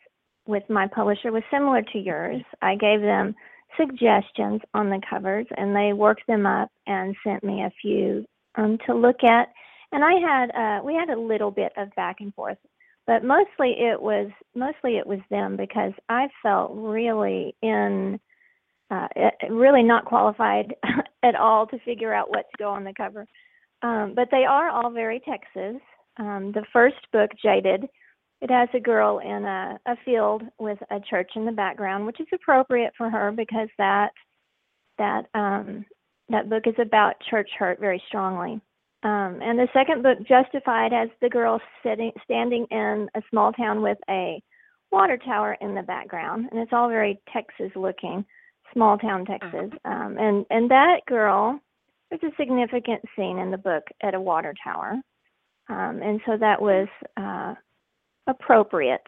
with 0.45 0.63
my 0.69 0.87
publisher 0.87 1.31
was 1.31 1.43
similar 1.51 1.81
to 1.81 1.97
yours. 1.97 2.41
I 2.61 2.75
gave 2.75 3.01
them 3.01 3.35
suggestions 3.77 4.61
on 4.73 4.89
the 4.89 5.01
covers, 5.09 5.47
and 5.57 5.75
they 5.75 5.93
worked 5.93 6.27
them 6.27 6.45
up 6.45 6.69
and 6.85 7.15
sent 7.23 7.43
me 7.43 7.63
a 7.63 7.71
few 7.81 8.25
um, 8.55 8.77
to 8.85 8.93
look 8.93 9.23
at. 9.23 9.49
And 9.91 10.03
I 10.03 10.13
had 10.13 10.51
uh, 10.51 10.83
we 10.83 10.93
had 10.93 11.09
a 11.09 11.19
little 11.19 11.51
bit 11.51 11.71
of 11.77 11.93
back 11.95 12.17
and 12.19 12.33
forth, 12.33 12.57
but 13.05 13.23
mostly 13.23 13.75
it 13.79 14.01
was 14.01 14.29
mostly 14.55 14.97
it 14.97 15.07
was 15.07 15.19
them 15.29 15.57
because 15.57 15.93
I 16.09 16.27
felt 16.41 16.71
really 16.73 17.55
in 17.61 18.19
uh, 18.91 19.07
eh, 19.15 19.29
really 19.49 19.83
not 19.83 20.05
qualified 20.05 20.75
at 21.23 21.35
all 21.35 21.67
to 21.67 21.79
figure 21.79 22.13
out 22.13 22.29
what 22.29 22.45
to 22.51 22.63
go 22.63 22.69
on 22.69 22.83
the 22.83 22.93
cover. 22.95 23.25
Um, 23.81 24.13
but 24.15 24.29
they 24.31 24.45
are 24.45 24.69
all 24.69 24.91
very 24.91 25.19
Texas. 25.19 25.81
Um, 26.17 26.51
the 26.53 26.65
first 26.71 26.95
book, 27.11 27.31
Jaded, 27.43 27.85
it 28.41 28.51
has 28.51 28.69
a 28.73 28.79
girl 28.79 29.19
in 29.19 29.45
a, 29.45 29.79
a 29.85 29.95
field 30.05 30.43
with 30.59 30.77
a 30.91 30.99
church 30.99 31.31
in 31.35 31.45
the 31.45 31.51
background, 31.51 32.05
which 32.05 32.19
is 32.19 32.27
appropriate 32.33 32.93
for 32.97 33.09
her 33.09 33.31
because 33.31 33.69
that 33.77 34.11
that 34.97 35.25
um, 35.33 35.85
that 36.29 36.49
book 36.49 36.63
is 36.67 36.75
about 36.79 37.15
church 37.29 37.49
hurt 37.57 37.79
very 37.79 38.01
strongly. 38.07 38.61
Um, 39.03 39.39
and 39.41 39.59
the 39.59 39.67
second 39.73 40.01
book, 40.01 40.19
Justified, 40.27 40.93
has 40.93 41.09
the 41.21 41.29
girl 41.29 41.59
sitting 41.83 42.11
standing 42.23 42.65
in 42.71 43.09
a 43.15 43.21
small 43.29 43.51
town 43.51 43.81
with 43.81 43.97
a 44.09 44.41
water 44.91 45.17
tower 45.17 45.57
in 45.59 45.75
the 45.75 45.81
background, 45.81 46.47
and 46.51 46.59
it's 46.59 46.71
all 46.71 46.87
very 46.87 47.19
Texas 47.31 47.71
looking 47.75 48.25
small 48.73 48.97
town 48.97 49.25
Texas. 49.25 49.71
Um, 49.85 50.17
and 50.19 50.45
and 50.49 50.69
that 50.71 51.01
girl, 51.07 51.59
there's 52.09 52.23
a 52.23 52.35
significant 52.37 53.01
scene 53.15 53.39
in 53.39 53.51
the 53.51 53.57
book 53.57 53.83
at 54.01 54.13
a 54.13 54.21
water 54.21 54.53
tower, 54.63 54.93
um, 55.69 56.01
and 56.01 56.21
so 56.25 56.37
that 56.37 56.61
was 56.61 56.87
uh, 57.17 57.55
appropriate. 58.27 59.03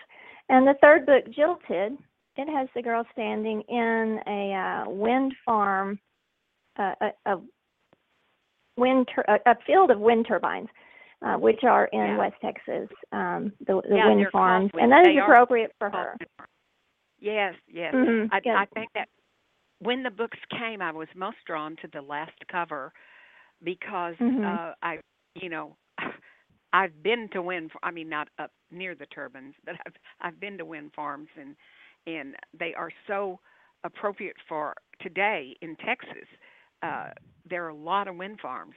And 0.49 0.67
the 0.67 0.75
third 0.81 1.05
book, 1.05 1.25
Jilted, 1.33 1.97
it 2.37 2.49
has 2.51 2.67
the 2.75 2.81
girl 2.81 3.05
standing 3.13 3.61
in 3.69 4.19
a 4.27 4.53
uh, 4.53 4.89
wind 4.89 5.33
farm, 5.45 5.99
uh, 6.77 6.93
a, 7.01 7.31
a 7.31 7.41
wind 8.77 9.07
tur- 9.13 9.25
a, 9.27 9.51
a 9.51 9.55
field 9.65 9.91
of 9.91 9.99
wind 9.99 10.25
turbines. 10.27 10.69
Uh, 11.21 11.37
which 11.37 11.63
are 11.63 11.85
in 11.85 11.99
Yeah. 11.99 12.17
West 12.17 12.35
Texas, 12.41 12.89
um, 13.11 13.51
the, 13.65 13.81
the 13.89 13.95
Yeah, 13.95 14.07
wind 14.09 14.27
farms, 14.31 14.69
and 14.79 14.91
that 14.91 15.07
is 15.07 15.17
appropriate 15.17 15.71
for 15.79 15.89
her. 15.89 16.15
Yes, 17.19 17.55
yes. 17.67 17.93
Mhm, 17.95 18.29
I. 18.31 18.41
I 18.49 18.65
think 18.75 18.89
that 18.93 19.07
when 19.79 20.03
the 20.03 20.11
books 20.11 20.37
came, 20.51 20.81
I 20.81 20.91
was 20.91 21.07
most 21.15 21.37
drawn 21.47 21.77
to 21.77 21.87
the 21.87 22.01
last 22.01 22.33
cover 22.51 22.91
because 23.63 24.15
Mhm. 24.17 24.45
uh, 24.45 24.73
I, 24.83 24.99
you 25.35 25.49
know, 25.49 25.77
I've 26.73 27.01
been 27.01 27.29
to 27.29 27.41
wind. 27.41 27.71
I 27.81 27.91
mean, 27.91 28.09
not 28.09 28.27
up 28.37 28.51
near 28.69 28.93
the 28.93 29.05
turbines, 29.07 29.55
but 29.63 29.75
I've 29.85 29.95
I've 30.21 30.39
been 30.39 30.57
to 30.57 30.65
wind 30.65 30.91
farms, 30.93 31.29
and 31.39 31.55
and 32.05 32.35
they 32.53 32.73
are 32.75 32.91
so 33.07 33.39
appropriate 33.83 34.35
for 34.47 34.75
today 34.99 35.55
in 35.61 35.75
Texas. 35.77 36.27
Uh, 36.81 37.09
there 37.49 37.65
are 37.65 37.69
a 37.69 37.75
lot 37.75 38.07
of 38.07 38.15
wind 38.15 38.39
farms, 38.41 38.75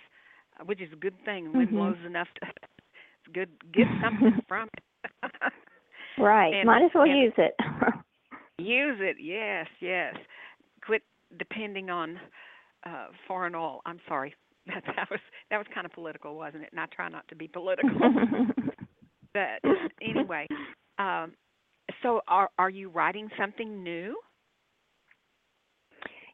uh, 0.60 0.64
which 0.64 0.80
is 0.80 0.92
a 0.92 0.96
good 0.96 1.14
thing. 1.24 1.52
Wind 1.52 1.68
Mhm. 1.70 1.72
blows 1.72 1.96
enough 2.06 2.28
to 2.40 2.46
good 3.32 3.50
get 3.72 3.86
something 4.02 4.40
from 4.48 4.68
it. 5.04 5.32
right. 6.18 6.54
And- 6.54 6.66
Might 6.66 6.84
as 6.84 6.90
well 6.94 7.06
use 7.06 7.32
it. 7.38 7.54
Use 8.58 8.98
it, 9.00 9.16
yes, 9.20 9.66
yes. 9.80 10.14
Quit 10.84 11.02
depending 11.38 11.90
on 11.90 12.18
uh 12.84 13.08
foreign 13.26 13.54
oil. 13.54 13.80
I'm 13.86 14.00
sorry. 14.08 14.34
That 14.66 14.82
that 14.96 15.08
was 15.10 15.20
that 15.50 15.58
was 15.58 15.66
kind 15.74 15.84
of 15.86 15.92
political, 15.92 16.34
wasn't 16.36 16.64
it? 16.64 16.68
And 16.72 16.80
I 16.80 16.86
try 16.86 17.08
not 17.08 17.26
to 17.28 17.34
be 17.36 17.46
political. 17.48 17.90
but 19.34 19.60
anyway, 20.02 20.46
um 20.98 21.32
so 22.02 22.20
are 22.28 22.50
are 22.58 22.70
you 22.70 22.88
writing 22.90 23.28
something 23.38 23.82
new? 23.82 24.16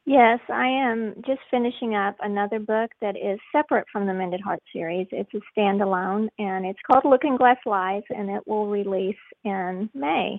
Yes, 0.06 0.38
I 0.52 0.66
am 0.68 1.14
just 1.26 1.40
finishing 1.50 1.94
up 1.94 2.16
another 2.20 2.58
book 2.58 2.90
that 3.00 3.16
is 3.16 3.38
separate 3.52 3.86
from 3.90 4.06
the 4.06 4.12
Mended 4.12 4.40
Heart 4.42 4.60
series. 4.70 5.06
It's 5.10 5.30
a 5.32 5.40
standalone 5.58 6.28
and 6.38 6.66
it's 6.66 6.78
called 6.86 7.04
Looking 7.06 7.36
Glass 7.38 7.56
Lies 7.64 8.02
and 8.10 8.28
it 8.28 8.46
will 8.46 8.66
release 8.68 9.16
in 9.44 9.88
May. 9.94 10.38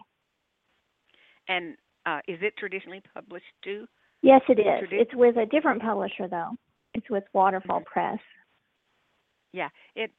And 1.48 1.76
uh 2.06 2.20
is 2.28 2.38
it 2.42 2.54
traditionally 2.58 3.02
published 3.14 3.46
too? 3.64 3.88
Yes, 4.22 4.42
it 4.50 4.60
is. 4.60 4.66
Tradi- 4.66 5.02
It's 5.02 5.16
with 5.16 5.36
a 5.38 5.48
different 5.48 5.82
publisher 5.82 6.28
though. 6.28 6.52
It's 6.94 7.10
with 7.10 7.24
Waterfall 7.34 7.82
Press. 7.92 8.20
Yeah, 9.52 9.70
it 9.96 10.12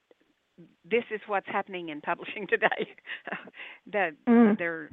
this 0.91 1.05
is 1.13 1.21
what's 1.29 1.47
happening 1.47 1.91
in 1.91 2.01
publishing 2.01 2.47
today. 2.51 2.89
that 3.93 4.13
Mm. 4.29 4.59
they're 4.59 4.91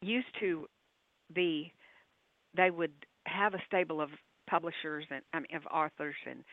used 0.00 0.34
to 0.40 0.66
the 1.32 1.66
they 2.56 2.70
would 2.70 2.92
have 3.32 3.54
a 3.54 3.62
stable 3.66 4.00
of 4.00 4.10
publishers 4.48 5.04
and 5.10 5.22
I 5.32 5.38
mean 5.38 5.46
of 5.56 5.66
authors 5.72 6.16
and 6.28 6.44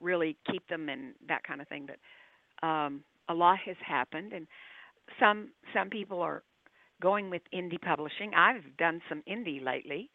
really 0.00 0.36
keep 0.50 0.66
them 0.68 0.88
and 0.88 1.14
that 1.28 1.42
kind 1.44 1.60
of 1.60 1.68
thing 1.68 1.86
but 1.86 2.66
um 2.66 3.02
a 3.28 3.34
lot 3.34 3.58
has 3.66 3.76
happened 3.84 4.32
and 4.32 4.46
some 5.20 5.50
some 5.74 5.90
people 5.90 6.20
are 6.20 6.42
going 7.00 7.30
with 7.30 7.42
indie 7.54 7.80
publishing. 7.80 8.32
I've 8.34 8.76
done 8.76 9.00
some 9.08 9.22
indie 9.28 9.62
lately. 9.64 10.10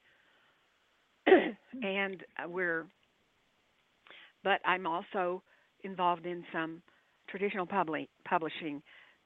And 1.84 2.24
uh, 2.44 2.48
we're 2.48 2.86
but 4.44 4.60
i'm 4.65 4.86
also 4.86 5.42
involved 5.84 6.25
in 6.25 6.44
some 6.53 6.82
traditional 7.30 7.65
public 7.65 8.10
publishing 8.25 8.82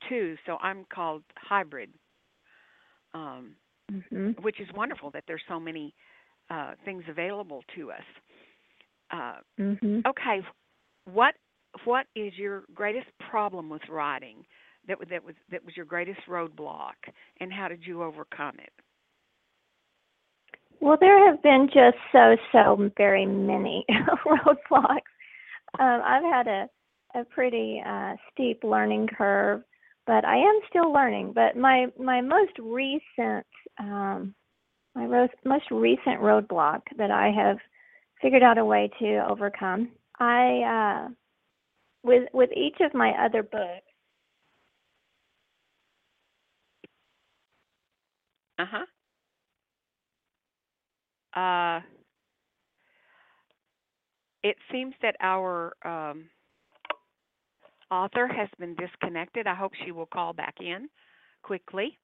too 0.07 0.35
so 0.45 0.57
i'm 0.61 0.85
called 0.93 1.23
hybrid 1.37 1.89
um 3.13 3.55
hmm 4.09 4.31
which 4.41 4.59
is 4.59 4.67
wonderful 4.75 5.09
that 5.11 5.23
there's 5.27 5.41
so 5.47 5.59
many 5.59 5.93
uh, 6.49 6.73
things 6.85 7.03
available 7.09 7.63
to 7.75 7.91
us. 7.91 8.03
Uh, 9.11 9.37
hmm 9.57 9.99
okay, 10.07 10.41
what 11.11 11.35
what 11.85 12.05
is 12.15 12.33
your 12.37 12.63
greatest 12.73 13.07
problem 13.29 13.69
with 13.69 13.81
writing? 13.89 14.43
That 14.87 14.99
was 14.99 15.07
that 15.09 15.23
was 15.23 15.35
that 15.51 15.63
was 15.63 15.75
your 15.75 15.85
greatest 15.85 16.19
roadblock, 16.27 16.95
and 17.39 17.51
how 17.51 17.67
did 17.67 17.85
you 17.85 18.03
overcome 18.03 18.55
it? 18.59 18.71
Well, 20.79 20.97
there 20.99 21.29
have 21.29 21.41
been 21.41 21.67
just 21.73 21.97
so 22.11 22.35
so 22.51 22.91
very 22.97 23.25
many 23.25 23.85
roadblocks. 24.25 25.11
Um, 25.79 26.01
I've 26.03 26.23
had 26.23 26.47
a 26.47 26.69
a 27.15 27.23
pretty 27.23 27.81
uh, 27.85 28.13
steep 28.31 28.63
learning 28.63 29.07
curve, 29.17 29.63
but 30.05 30.25
I 30.25 30.37
am 30.37 30.59
still 30.69 30.91
learning. 30.91 31.33
But 31.33 31.55
my 31.55 31.87
my 31.99 32.21
most 32.21 32.53
recent 32.59 33.45
um, 33.79 34.35
my 34.97 35.29
most 35.45 35.65
recent 35.71 36.21
roadblock 36.21 36.81
that 36.97 37.11
I 37.11 37.31
have 37.31 37.57
figured 38.21 38.43
out 38.43 38.57
a 38.57 38.65
way 38.65 38.89
to 38.99 39.25
overcome. 39.29 39.89
I 40.19 41.05
uh, 41.07 41.09
with 42.03 42.27
with 42.33 42.49
each 42.55 42.77
of 42.81 42.93
my 42.93 43.11
other 43.23 43.43
books. 43.43 43.85
Uh-huh. 48.59 48.85
Uh 51.39 51.81
It 54.43 54.55
seems 54.71 54.93
that 55.01 55.15
our 55.19 55.75
um, 55.83 56.29
author 57.91 58.27
has 58.27 58.47
been 58.59 58.75
disconnected. 58.75 59.47
I 59.47 59.55
hope 59.55 59.73
she 59.83 59.91
will 59.91 60.05
call 60.05 60.33
back 60.33 60.55
in 60.61 60.87
quickly. 61.43 61.97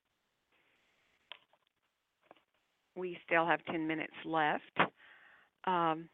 We 2.95 3.17
still 3.25 3.45
have 3.45 3.63
10 3.65 3.87
minutes 3.87 4.13
left. 4.25 4.91
Um, 5.65 6.09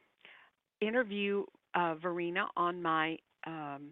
interview 0.82 1.44
uh, 1.76 1.96
Varina 1.96 2.48
on 2.56 2.82
my 2.82 3.18
um, 3.46 3.92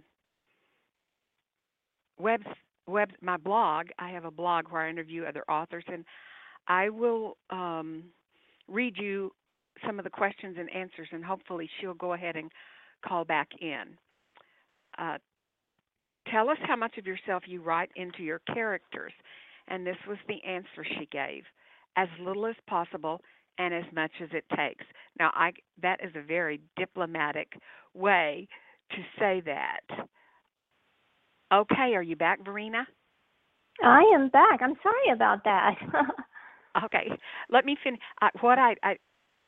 web 2.19 2.41
web 2.88 3.10
my 3.21 3.38
blog. 3.38 3.88
I 4.00 4.10
have 4.10 4.26
a 4.26 4.32
blog 4.32 4.69
where 4.69 4.84
I 4.84 4.89
interview 4.89 5.23
other 5.23 5.43
authors, 5.50 5.84
and 5.88 6.06
I 6.67 6.89
will 6.89 7.38
um, 7.50 8.04
read 8.67 8.95
you 8.97 9.32
some 9.86 10.00
of 10.00 10.04
the 10.04 10.10
questions 10.10 10.58
and 10.60 10.69
answers, 10.73 11.08
and 11.12 11.23
hopefully 11.23 11.69
she'll 11.80 11.93
go 11.93 12.13
ahead 12.13 12.36
and 12.36 12.52
call 13.06 13.26
back 13.26 13.50
in. 13.62 13.97
Uh, 14.97 15.17
tell 16.32 16.50
us 16.50 16.58
how 16.63 16.76
much 16.76 16.97
of 16.97 17.06
yourself 17.06 17.43
you 17.45 17.62
write 17.62 17.91
into 17.95 18.23
your 18.23 18.39
characters, 18.54 19.13
and 19.67 19.86
this 19.86 19.97
was 20.08 20.17
the 20.28 20.43
answer 20.47 20.86
she 20.97 21.08
gave: 21.12 21.43
as 21.97 22.07
little 22.21 22.45
as 22.45 22.55
possible 22.67 23.21
and 23.57 23.73
as 23.73 23.83
much 23.93 24.12
as 24.21 24.29
it 24.31 24.45
takes. 24.55 24.86
Now, 25.19 25.31
I 25.33 25.51
that 25.81 25.99
is 26.03 26.12
a 26.15 26.21
very 26.21 26.62
diplomatic 26.77 27.53
way 27.93 28.47
to 28.91 28.97
say 29.19 29.41
that. 29.45 29.81
Okay, 31.51 31.95
are 31.95 32.03
you 32.03 32.15
back, 32.15 32.43
Varina? 32.45 32.86
I 33.83 34.03
am 34.13 34.29
back. 34.29 34.62
I'm 34.62 34.75
sorry 34.81 35.13
about 35.13 35.43
that. 35.43 35.75
Okay, 36.86 37.10
let 37.49 37.65
me 37.65 37.75
finish. 37.83 37.99
Uh, 38.21 38.29
what 38.41 38.60
I, 38.60 38.75
I 38.83 38.97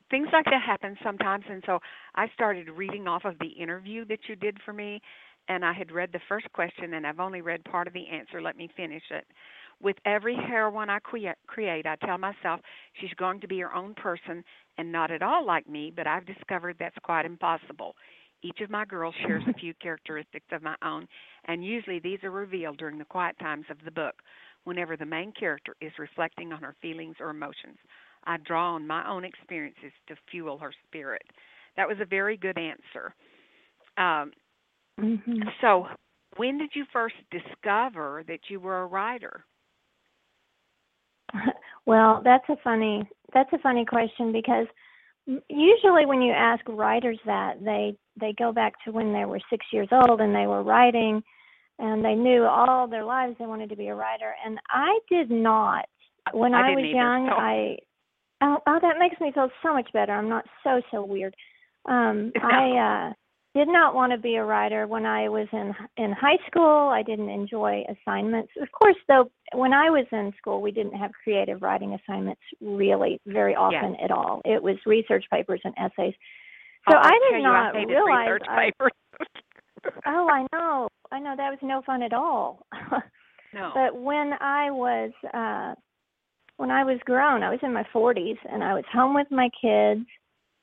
things 0.10 0.28
like 0.34 0.46
that 0.46 0.62
happen 0.66 0.98
sometimes, 1.04 1.46
and 1.50 1.62
so 1.66 1.80
I 2.16 2.28
started 2.34 2.70
reading 2.70 3.08
off 3.08 3.26
of 3.26 3.38
the 3.40 3.50
interview 3.50 4.06
that 4.06 4.20
you 4.28 4.36
did 4.36 4.58
for 4.66 4.74
me, 4.74 5.00
and 5.48 5.64
I 5.64 5.74
had 5.74 5.92
read 5.92 6.12
the 6.12 6.22
first 6.28 6.52
question, 6.54 6.96
and 6.96 7.06
I've 7.06 7.20
only 7.20 7.42
read 7.42 7.64
part 7.66 7.88
of 7.88 7.94
the 7.94 8.08
answer. 8.08 8.42
Let 8.42 8.58
me 8.58 8.70
finish 8.76 9.04
it. 9.12 9.26
With 9.82 9.98
every 10.06 10.36
heroine 10.36 10.90
I 10.90 11.00
crea- 11.00 11.34
create, 11.48 11.86
I 11.86 11.96
tell 12.06 12.18
myself 12.18 12.62
she's 12.94 13.14
going 13.16 13.40
to 13.42 13.48
be 13.48 13.60
her 13.60 13.74
own 13.74 13.94
person 13.96 14.44
and 14.78 14.92
not 14.92 15.12
at 15.12 15.22
all 15.22 15.46
like 15.46 15.68
me, 15.70 15.92
but 15.96 16.08
I've 16.08 16.26
discovered 16.26 16.78
that's 16.80 16.98
quite 17.04 17.26
impossible. 17.26 17.96
Each 18.42 18.60
of 18.62 18.70
my 18.70 18.86
girls 18.86 19.16
shares 19.26 19.44
a 19.48 19.54
few 19.54 19.74
characteristics 19.76 20.46
of 20.52 20.62
my 20.64 20.76
own, 20.84 21.08
and 21.46 21.64
usually 21.66 22.00
these 22.00 22.24
are 22.24 22.32
revealed 22.32 22.78
during 22.78 22.98
the 22.98 23.06
quiet 23.06 23.38
times 23.40 23.66
of 23.70 23.78
the 23.84 23.92
book 23.92 24.16
whenever 24.64 24.96
the 24.98 25.06
main 25.06 25.32
character 25.32 25.76
is 25.82 25.92
reflecting 25.98 26.52
on 26.54 26.62
her 26.62 26.76
feelings 26.82 27.16
or 27.20 27.30
emotions. 27.30 27.78
I 28.26 28.38
draw 28.38 28.74
on 28.76 28.88
my 28.88 29.08
own 29.10 29.24
experiences 29.26 29.92
to 30.08 30.16
fuel 30.30 30.58
her 30.58 30.74
spirit. 30.86 31.24
That 31.78 31.88
was 31.88 31.98
a 32.02 32.06
very 32.06 32.38
good 32.38 32.58
answer. 32.58 33.14
Um, 33.98 34.32
hmm 34.98 35.50
so, 35.62 35.88
when 36.38 36.58
did 36.58 36.72
you 36.76 36.86
first 36.94 37.16
discover 37.32 38.24
that 38.28 38.50
you 38.50 38.60
were 38.60 38.82
a 38.82 38.88
writer? 38.88 39.46
Well, 41.86 42.22
that's 42.24 42.48
a 42.50 42.56
funny 42.64 43.02
that's 43.34 43.52
a 43.52 43.58
funny 43.58 43.84
question 43.84 44.32
because 44.32 44.68
usually 45.26 46.06
when 46.06 46.22
you 46.22 46.34
ask 46.34 46.62
writers 46.68 47.18
that 47.26 47.64
they 47.64 47.96
they 48.20 48.34
go 48.38 48.52
back 48.52 48.74
to 48.86 48.92
when 48.92 49.12
they 49.12 49.26
were 49.26 49.40
6 49.50 49.66
years 49.74 49.88
old 49.92 50.22
and 50.22 50.36
they 50.36 50.46
were 50.46 50.62
writing 50.62 51.24
and 51.80 52.06
they 52.06 52.14
knew 52.14 52.44
all 52.44 52.88
their 52.88 53.04
lives 53.04 53.36
they 53.40 53.48
wanted 53.48 53.70
to 53.70 53.76
be 53.76 53.88
a 53.88 53.96
writer 53.96 54.36
and 54.46 54.60
I 54.70 55.00
did 55.10 55.32
not 55.32 55.86
when 56.32 56.54
I 56.54 56.74
I, 56.74 56.76
was 56.76 56.86
young 56.94 57.30
I 57.30 57.78
oh, 58.44 58.58
oh 58.68 58.80
that 58.82 59.00
makes 59.00 59.20
me 59.20 59.32
feel 59.34 59.50
so 59.64 59.74
much 59.74 59.90
better. 59.92 60.14
I'm 60.14 60.30
not 60.30 60.46
so 60.64 60.82
so 60.92 61.04
weird. 61.04 61.36
Um 61.88 62.32
I 62.44 63.10
uh 63.10 63.14
did 63.56 63.68
not 63.68 63.96
want 63.96 64.12
to 64.12 64.18
be 64.18 64.36
a 64.36 64.44
writer 64.44 64.86
when 64.86 65.06
I 65.06 65.28
was 65.28 65.48
in 65.52 65.74
in 65.98 66.12
high 66.12 66.38
school. 66.48 66.90
I 66.90 67.02
didn't 67.02 67.30
enjoy 67.30 67.84
assignments. 67.90 68.52
Of 68.62 68.72
course, 68.72 68.96
though, 69.08 69.32
when 69.54 69.74
I 69.74 69.90
was 69.90 70.06
in 70.12 70.32
school, 70.38 70.62
we 70.62 70.72
didn't 70.72 70.96
have 70.96 71.12
creative 71.24 71.62
writing 71.62 71.96
assignments 71.96 72.42
really 72.62 73.20
very 73.26 73.56
often 73.56 73.96
at 74.04 74.12
all. 74.12 74.42
It 74.46 74.62
was 74.62 74.76
research 74.86 75.26
papers 75.32 75.62
and 75.64 75.74
essays. 75.78 76.14
So 76.90 76.96
I'll 76.96 77.06
I 77.06 77.32
did 77.32 77.44
not 77.44 77.76
I 77.76 77.84
realize. 77.84 78.28
research 78.28 78.44
I, 78.48 78.72
oh, 80.06 80.30
I 80.30 80.46
know, 80.54 80.88
I 81.12 81.20
know 81.20 81.34
that 81.36 81.50
was 81.50 81.60
no 81.62 81.82
fun 81.86 82.04
at 82.04 82.14
all. 82.14 82.66
no. 83.54 83.72
But 83.74 84.00
when 84.00 84.34
I 84.40 84.70
was 84.72 85.12
uh 85.34 85.74
when 86.58 86.72
I 86.72 86.84
was 86.84 87.00
grown, 87.06 87.42
I 87.42 87.50
was 87.50 87.60
in 87.64 87.74
my 87.74 87.86
40s 87.96 88.38
and 88.52 88.64
I 88.64 88.74
was 88.74 88.84
home 88.92 89.16
with 89.16 89.28
my 89.32 89.50
kids 89.62 90.06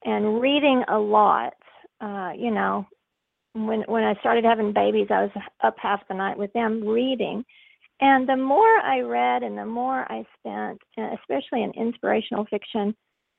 and 0.04 0.40
reading 0.40 0.84
a 0.88 0.98
lot. 0.98 1.54
Uh, 2.00 2.32
you 2.36 2.50
know, 2.50 2.86
when 3.54 3.82
when 3.86 4.04
I 4.04 4.14
started 4.20 4.44
having 4.44 4.72
babies, 4.72 5.08
I 5.10 5.22
was 5.22 5.30
up 5.62 5.76
half 5.78 6.06
the 6.08 6.14
night 6.14 6.38
with 6.38 6.52
them 6.52 6.86
reading. 6.86 7.44
And 8.00 8.28
the 8.28 8.36
more 8.36 8.78
I 8.80 9.00
read 9.00 9.42
and 9.42 9.56
the 9.56 9.64
more 9.64 10.10
I 10.12 10.26
spent, 10.38 10.82
uh, 10.98 11.14
especially 11.20 11.62
in 11.62 11.72
inspirational 11.72 12.44
fiction, 12.50 12.94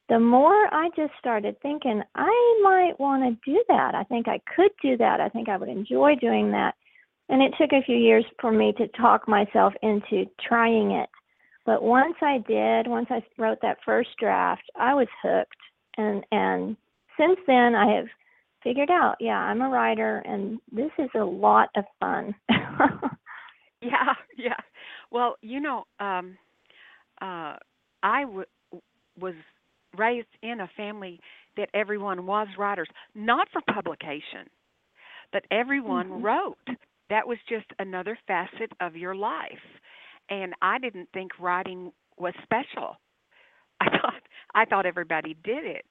the 0.10 0.20
more 0.20 0.74
I 0.74 0.89
just 0.96 1.13
started 1.20 1.56
thinking 1.62 2.02
I 2.15 2.62
might 2.63 3.00
want 3.00 3.24
to 3.24 3.52
do 3.52 3.63
that. 3.67 3.93
I 3.93 4.04
think 4.06 4.28
I 4.28 4.39
could 4.56 4.72
do 4.82 4.98
that. 4.98 5.22
I 5.22 5.30
think 5.30 5.50
I 5.50 5.58
would 5.58 5.70
enjoy 5.70 6.15
doing 6.15 6.52
that. 6.52 6.74
and 7.30 7.41
it 7.41 7.54
took 7.60 7.72
a 7.74 7.84
few 7.84 7.98
years 7.98 8.26
for 8.39 8.52
me 8.52 8.74
to 8.78 8.88
talk 8.89 9.28
myself 9.28 9.74
into 9.84 10.26
trying 10.48 10.91
it. 10.91 11.10
But 11.65 11.84
once 11.84 12.15
I 12.22 12.38
did, 12.48 12.88
once 12.88 13.08
I 13.10 13.22
wrote 13.38 13.60
that 13.62 13.80
first 13.86 14.10
draft, 14.20 14.63
I 14.76 14.93
was 14.93 15.08
hooked. 15.22 15.62
And 15.98 16.24
and 16.32 16.78
since 17.20 17.38
then 17.48 17.76
I 17.76 17.96
have 17.96 18.08
figured 18.63 18.89
out, 18.89 19.15
yeah, 19.20 19.38
I'm 19.38 19.62
a 19.62 19.70
writer 19.70 20.24
and 20.26 20.60
this 20.72 20.91
is 20.98 21.10
a 21.15 21.24
lot 21.24 21.70
of 21.76 21.86
fun. 22.00 22.36
yeah, 23.82 24.13
yeah. 24.38 24.58
Well, 25.12 25.38
you 25.41 25.60
know, 25.60 25.86
um 26.00 26.38
uh 27.22 27.56
I 28.04 28.22
w- 28.22 28.46
was 29.20 29.34
raised 29.98 30.28
in 30.43 30.60
a 30.62 30.70
family 30.78 31.20
that 31.56 31.70
everyone 31.74 32.26
was 32.26 32.48
writers, 32.58 32.88
not 33.15 33.48
for 33.52 33.62
publication, 33.74 34.48
but 35.32 35.43
everyone 35.52 36.08
mm-hmm. 36.08 36.24
wrote. 36.24 36.58
That 37.10 37.28
was 37.28 37.38
just 37.50 37.65
another 37.80 38.17
facet 38.28 38.72
of 38.80 38.96
your 38.96 39.15
life. 39.15 39.52
And 40.30 40.54
I 40.62 40.78
didn't 40.78 41.10
think 41.13 41.32
writing 41.39 41.91
was 42.17 42.34
special. 42.43 42.98
I 43.80 43.89
thought 44.02 44.22
I 44.54 44.65
thought 44.65 44.86
everybody 44.86 45.36
did 45.43 45.65
it 45.65 45.86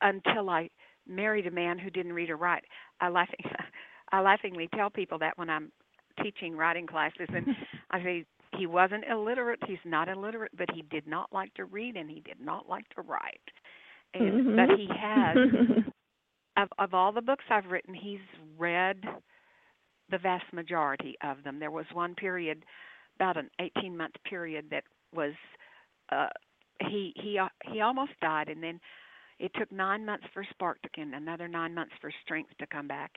until 0.00 0.50
I 0.50 0.70
married 1.08 1.46
a 1.46 1.50
man 1.50 1.78
who 1.78 1.90
didn't 1.90 2.12
read 2.12 2.30
or 2.30 2.36
write. 2.36 2.64
I 3.00 3.08
laughing 3.08 3.40
I 4.12 4.20
laughingly 4.20 4.68
tell 4.74 4.90
people 4.90 5.18
that 5.18 5.36
when 5.36 5.50
I'm 5.50 5.70
teaching 6.22 6.56
writing 6.56 6.86
classes 6.86 7.28
and 7.28 7.46
I 7.90 8.02
say 8.02 8.24
he 8.56 8.66
wasn't 8.66 9.04
illiterate, 9.10 9.60
he's 9.66 9.78
not 9.84 10.08
illiterate, 10.08 10.52
but 10.56 10.68
he 10.74 10.82
did 10.82 11.06
not 11.06 11.30
like 11.32 11.52
to 11.54 11.66
read 11.66 11.96
and 11.96 12.10
he 12.10 12.20
did 12.20 12.40
not 12.40 12.68
like 12.68 12.88
to 12.94 13.02
write. 13.02 13.40
And 14.14 14.46
mm-hmm. 14.46 14.56
but 14.56 14.78
he 14.78 14.88
has 14.98 15.36
of 16.56 16.68
of 16.78 16.94
all 16.94 17.12
the 17.12 17.20
books 17.22 17.44
I've 17.50 17.66
written, 17.66 17.94
he's 17.94 18.20
read 18.56 19.02
the 20.10 20.18
vast 20.18 20.50
majority 20.52 21.16
of 21.22 21.44
them. 21.44 21.58
There 21.58 21.70
was 21.70 21.84
one 21.92 22.14
period, 22.14 22.64
about 23.16 23.36
an 23.36 23.50
18 23.60 23.96
month 23.96 24.14
period, 24.28 24.66
that 24.70 24.84
was 25.14 25.32
uh, 26.10 26.28
he 26.88 27.12
he 27.16 27.38
uh, 27.38 27.48
he 27.70 27.80
almost 27.80 28.12
died, 28.20 28.48
and 28.48 28.62
then 28.62 28.80
it 29.38 29.52
took 29.54 29.70
nine 29.70 30.04
months 30.04 30.26
for 30.32 30.44
spark 30.50 30.78
to 30.82 31.00
and 31.00 31.14
another 31.14 31.48
nine 31.48 31.74
months 31.74 31.94
for 32.00 32.10
strength 32.24 32.50
to 32.58 32.66
come 32.66 32.88
back. 32.88 33.12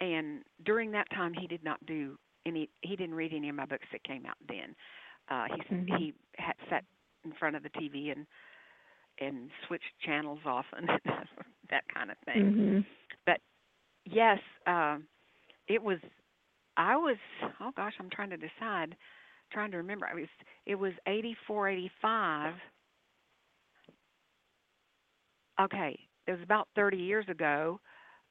And 0.00 0.42
during 0.64 0.92
that 0.92 1.10
time, 1.10 1.32
he 1.34 1.46
did 1.46 1.64
not 1.64 1.84
do 1.86 2.16
any. 2.46 2.70
He 2.82 2.96
didn't 2.96 3.14
read 3.14 3.32
any 3.34 3.48
of 3.48 3.56
my 3.56 3.66
books 3.66 3.86
that 3.92 4.02
came 4.04 4.24
out 4.26 4.36
then. 4.48 4.74
Uh, 5.30 5.44
he 5.54 5.74
mm-hmm. 5.74 5.96
he 5.96 6.14
had 6.36 6.54
sat 6.68 6.84
in 7.24 7.32
front 7.38 7.56
of 7.56 7.62
the 7.62 7.68
TV 7.70 8.12
and 8.12 8.26
and 9.20 9.50
switched 9.66 9.84
channels 10.04 10.38
often, 10.46 10.86
that 11.70 11.84
kind 11.92 12.10
of 12.10 12.16
thing. 12.24 12.42
Mm-hmm. 12.42 12.78
But 13.26 13.40
yes, 14.04 14.38
uh, 14.66 14.98
it 15.68 15.82
was. 15.82 15.98
I 16.76 16.96
was. 16.96 17.16
Oh 17.60 17.70
gosh, 17.76 17.94
I'm 18.00 18.10
trying 18.10 18.30
to 18.30 18.36
decide. 18.36 18.96
Trying 19.52 19.72
to 19.72 19.78
remember. 19.78 20.06
I 20.06 20.14
was. 20.14 20.28
It 20.64 20.76
was 20.76 20.92
84, 21.06 21.68
85. 21.68 22.54
Okay, 25.60 25.98
it 26.26 26.32
was 26.32 26.40
about 26.42 26.68
30 26.74 26.96
years 26.96 27.26
ago, 27.28 27.80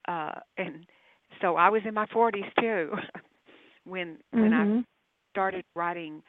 uh, 0.07 0.35
and 0.57 0.85
so 1.41 1.55
I 1.55 1.69
was 1.69 1.81
in 1.85 1.93
my 1.93 2.05
40s 2.07 2.49
too 2.59 2.91
when 3.83 4.17
when 4.31 4.51
mm-hmm. 4.51 4.79
I 4.79 4.83
started 5.31 5.63
writing 5.75 6.23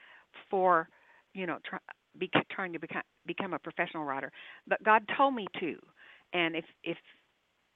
for, 0.50 0.88
you 1.32 1.46
know, 1.46 1.58
try, 1.64 1.78
be, 2.18 2.30
trying 2.50 2.72
to 2.72 2.78
become 2.78 3.02
become 3.26 3.54
a 3.54 3.58
professional 3.58 4.04
writer. 4.04 4.30
But 4.66 4.82
God 4.82 5.02
told 5.16 5.34
me 5.34 5.46
to, 5.60 5.76
and 6.32 6.54
if 6.54 6.64
if 6.84 6.98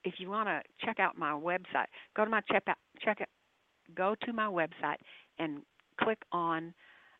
if 0.04 0.14
you 0.18 0.28
want 0.28 0.48
to 0.48 0.62
check 0.84 1.00
out 1.00 1.16
my 1.16 1.32
website, 1.32 1.86
go 2.16 2.24
to 2.24 2.30
my 2.30 2.40
check 2.50 2.64
out 2.68 2.76
check 3.00 3.20
it, 3.20 3.28
go 3.94 4.14
to 4.24 4.32
my 4.32 4.46
website 4.46 4.98
and 5.38 5.62
click 6.00 6.18
on 6.32 6.74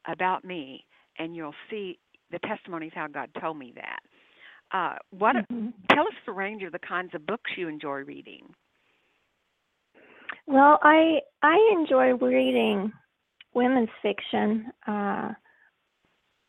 about 0.07 0.45
me, 0.45 0.85
and 1.19 1.35
you'll 1.35 1.55
see 1.71 1.99
the 2.31 2.39
testimonies 2.41 2.93
how 2.95 3.07
God 3.07 3.31
told 3.41 3.59
me 3.59 3.73
that. 3.77 4.01
Uh, 4.73 4.95
what 5.11 5.37
mm-hmm. 5.37 5.69
tell 5.91 6.05
us 6.05 6.15
the 6.27 6.33
range 6.33 6.63
of 6.63 6.73
the 6.73 6.79
kinds 6.79 7.11
of 7.15 7.27
books 7.27 7.51
you 7.57 7.69
enjoy 7.69 7.99
reading? 8.01 8.47
Well, 10.47 10.79
I 10.83 11.21
I 11.43 11.57
enjoy 11.79 12.15
reading 12.15 12.93
women's 13.55 13.89
fiction. 14.03 14.67
Uh, 14.87 15.33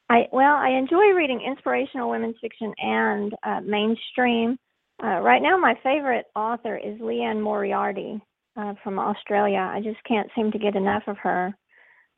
I 0.10 0.28
well, 0.32 0.56
I 0.56 0.70
enjoy 0.70 1.14
reading 1.16 1.42
inspirational 1.46 2.10
women's 2.10 2.36
fiction 2.42 2.74
and 2.78 3.34
uh, 3.44 3.62
mainstream. 3.62 4.58
Uh, 5.04 5.20
right 5.20 5.42
now, 5.42 5.58
my 5.58 5.76
favorite 5.84 6.26
author 6.36 6.78
is 6.78 7.00
Liane 7.02 7.42
Moriarty 7.42 8.22
uh, 8.58 8.74
from 8.84 8.98
Australia. 8.98 9.60
I 9.60 9.82
just 9.82 10.04
can't 10.08 10.30
seem 10.36 10.52
to 10.52 10.60
get 10.60 10.76
enough 10.76 11.04
of 11.08 11.18
her. 11.18 11.54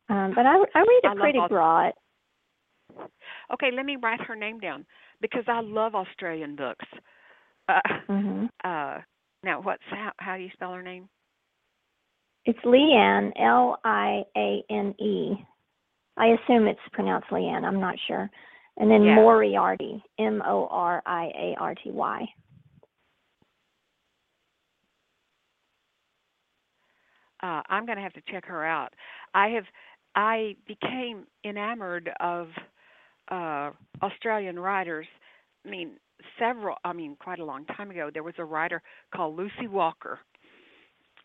Um, 0.10 0.34
but 0.36 0.46
I, 0.46 0.56
I 0.76 0.80
read 0.80 1.02
a 1.06 1.10
I 1.10 1.16
pretty 1.16 1.40
broad. 1.50 1.94
Okay, 3.54 3.72
let 3.76 3.86
me 3.86 3.98
write 4.02 4.22
her 4.22 4.36
name 4.36 4.60
down 4.60 4.86
because 5.22 5.44
I 5.48 5.62
love 5.62 5.96
Australian 5.96 6.56
books. 6.56 6.86
Uh, 7.70 7.80
mm-hmm. 8.10 8.46
uh, 8.64 9.02
now, 9.44 9.62
what's 9.62 9.84
how, 9.90 10.12
how 10.18 10.38
do 10.38 10.44
you 10.44 10.50
spell 10.54 10.74
her 10.74 10.84
name? 10.84 11.10
It's 12.46 12.60
Liane, 12.64 13.34
L 13.38 13.78
I 13.84 14.24
A 14.36 14.64
N 14.70 14.96
E. 15.00 15.34
I 16.18 16.28
assume 16.28 16.68
it's 16.68 16.80
pronounced 16.94 17.30
Leanne. 17.30 17.64
I'm 17.64 17.80
not 17.80 17.96
sure. 18.08 18.30
And 18.78 18.90
then 18.90 19.04
yeah. 19.04 19.16
Moriarty, 19.16 20.04
M 20.20 20.42
O 20.46 20.68
R 20.72 21.02
I 21.06 21.26
A 21.26 21.56
R 21.60 21.76
T 21.76 21.92
Y. 21.92 22.26
Uh, 27.44 27.62
I'm 27.70 27.86
going 27.86 27.98
to 27.98 28.04
have 28.04 28.14
to 28.14 28.22
check 28.32 28.46
her 28.46 28.66
out. 28.66 28.94
I 29.34 29.50
have 29.50 29.66
I 30.16 30.56
became 30.68 31.26
enamored 31.46 32.10
of 32.20 32.48
uh, 33.30 33.72
Australian 34.02 34.60
writers. 34.60 35.08
I 35.66 35.70
mean, 35.70 35.92
several. 36.40 36.76
I 36.84 36.94
mean, 36.94 37.18
quite 37.20 37.40
a 37.40 37.46
long 37.46 37.66
time 37.66 37.92
ago, 37.92 38.10
there 38.14 38.24
was 38.24 38.36
a 38.38 38.46
writer 38.46 38.82
called 39.14 39.38
Lucy 39.38 39.68
Walker, 39.68 40.20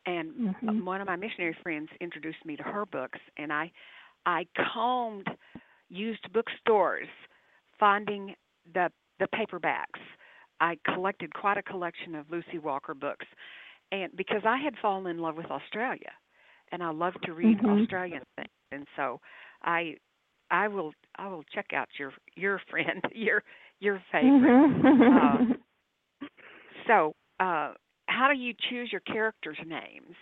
and 0.06 0.32
mm-hmm. 0.32 0.84
one 0.84 1.00
of 1.00 1.06
my 1.06 1.16
missionary 1.16 1.56
friends 1.62 1.88
introduced 2.00 2.44
me 2.44 2.56
to 2.56 2.62
her 2.62 2.86
books, 2.86 3.18
and 3.36 3.52
I 3.52 3.70
I 4.26 4.46
combed 4.72 5.28
used 5.88 6.32
bookstores, 6.32 7.08
finding 7.78 8.34
the 8.72 8.90
the 9.18 9.28
paperbacks. 9.34 10.00
I 10.60 10.78
collected 10.94 11.34
quite 11.34 11.58
a 11.58 11.62
collection 11.62 12.14
of 12.14 12.30
Lucy 12.30 12.58
Walker 12.58 12.94
books, 12.94 13.26
and 13.90 14.14
because 14.16 14.42
I 14.46 14.58
had 14.58 14.74
fallen 14.80 15.06
in 15.06 15.18
love 15.18 15.36
with 15.36 15.50
Australia, 15.50 16.12
and 16.70 16.82
I 16.82 16.90
love 16.90 17.14
to 17.24 17.32
read 17.32 17.58
mm-hmm. 17.58 17.82
Australian 17.82 18.22
things, 18.36 18.48
and 18.70 18.86
so 18.96 19.20
I 19.62 19.96
I 20.50 20.68
will 20.68 20.92
I 21.16 21.28
will 21.28 21.44
check 21.54 21.66
out 21.74 21.88
your 21.98 22.12
your 22.34 22.60
friend 22.70 23.02
your 23.14 23.42
your 23.80 24.02
favorite. 24.10 24.40
Mm-hmm. 24.42 25.52
uh, 26.22 26.26
so, 26.86 27.14
uh, 27.40 27.72
how 28.06 28.28
do 28.32 28.38
you 28.38 28.54
choose 28.70 28.90
your 28.92 29.00
characters' 29.02 29.58
names? 29.66 30.14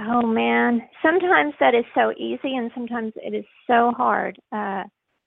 Oh 0.00 0.26
man, 0.26 0.82
sometimes 1.02 1.54
that 1.60 1.74
is 1.74 1.84
so 1.94 2.12
easy, 2.18 2.56
and 2.56 2.70
sometimes 2.74 3.12
it 3.16 3.34
is 3.34 3.44
so 3.66 3.92
hard. 3.96 4.36
Uh, 4.50 4.84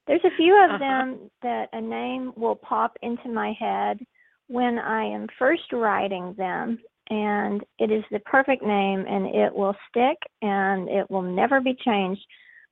there's 0.08 0.24
a 0.24 0.36
few 0.38 0.54
of 0.64 0.72
uh-huh. 0.72 0.78
them 0.80 1.30
that 1.42 1.68
a 1.74 1.82
name 1.82 2.34
will 2.36 2.56
pop 2.56 2.94
into 3.02 3.30
my 3.30 3.54
head 3.60 4.00
when 4.48 4.80
I 4.80 5.04
am 5.04 5.28
first 5.38 5.72
writing 5.72 6.34
them, 6.38 6.80
and 7.10 7.62
it 7.80 7.92
is 7.92 8.04
the 8.12 8.20
perfect 8.20 8.64
name, 8.64 9.06
and 9.08 9.28
it 9.28 9.54
will 9.54 9.76
stick, 9.90 10.18
and 10.42 10.90
it 10.90 11.10
will 11.10 11.22
never 11.22 11.62
be 11.62 11.76
changed. 11.86 12.26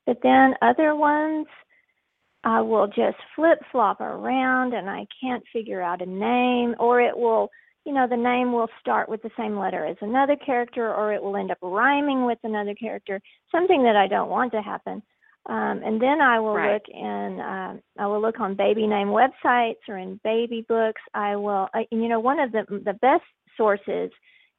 But 0.05 0.17
then 0.23 0.53
other 0.61 0.95
ones, 0.95 1.47
I 2.45 2.61
will 2.61 2.87
just 2.87 3.17
flip 3.35 3.59
flop 3.71 3.99
around, 3.99 4.73
and 4.73 4.89
I 4.89 5.07
can't 5.21 5.43
figure 5.51 5.81
out 5.81 6.01
a 6.01 6.05
name, 6.05 6.75
or 6.79 7.01
it 7.01 7.17
will 7.17 7.49
you 7.85 7.93
know, 7.93 8.07
the 8.09 8.17
name 8.17 8.51
will 8.51 8.67
start 8.79 9.07
with 9.07 9.21
the 9.21 9.29
same 9.37 9.57
letter 9.57 9.85
as 9.85 9.95
another 10.01 10.35
character 10.35 10.91
or 10.91 11.13
it 11.13 11.21
will 11.21 11.37
end 11.37 11.51
up 11.51 11.59
rhyming 11.61 12.25
with 12.25 12.39
another 12.43 12.73
character, 12.73 13.21
something 13.51 13.83
that 13.83 13.95
I 13.95 14.07
don't 14.07 14.29
want 14.29 14.51
to 14.53 14.61
happen. 14.61 15.03
Um, 15.47 15.81
and 15.85 16.01
then 16.01 16.19
I 16.21 16.39
will 16.39 16.55
right. 16.55 16.73
look 16.73 16.83
in, 16.91 17.39
uh, 17.39 17.75
I 17.99 18.07
will 18.07 18.19
look 18.19 18.39
on 18.39 18.55
baby 18.55 18.87
name 18.87 19.09
websites 19.09 19.87
or 19.87 19.97
in 19.99 20.19
baby 20.23 20.65
books. 20.67 21.01
I 21.13 21.35
will, 21.35 21.67
uh, 21.75 21.83
you 21.91 22.07
know, 22.07 22.19
one 22.19 22.39
of 22.39 22.51
the 22.51 22.65
the 22.83 22.93
best 22.93 23.23
sources 23.55 24.09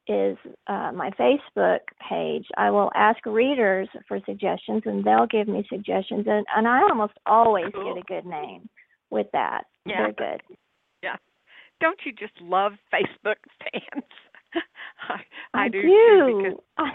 is 0.07 0.37
uh, 0.67 0.91
my 0.93 1.11
Facebook 1.19 1.79
page. 2.09 2.45
I 2.57 2.69
will 2.69 2.91
ask 2.95 3.25
readers 3.25 3.89
for 4.07 4.19
suggestions, 4.25 4.83
and 4.85 5.03
they'll 5.03 5.27
give 5.27 5.47
me 5.47 5.65
suggestions, 5.69 6.25
and, 6.27 6.45
and 6.55 6.67
I 6.67 6.81
almost 6.81 7.13
always 7.25 7.65
cool. 7.73 7.95
get 7.95 8.03
a 8.03 8.21
good 8.21 8.29
name 8.29 8.69
with 9.09 9.27
that. 9.33 9.65
Yeah. 9.85 10.03
They're 10.03 10.31
good. 10.31 10.41
Yeah 11.03 11.15
don't 11.79 11.99
you 12.05 12.11
just 12.11 12.33
love 12.41 12.73
Facebook 12.93 13.35
fans? 13.71 14.03
I, 15.09 15.13
I, 15.53 15.65
I 15.65 15.69
do, 15.69 15.81
do. 15.81 15.87
too 15.87 16.41
because 16.43 16.63
I... 16.77 16.89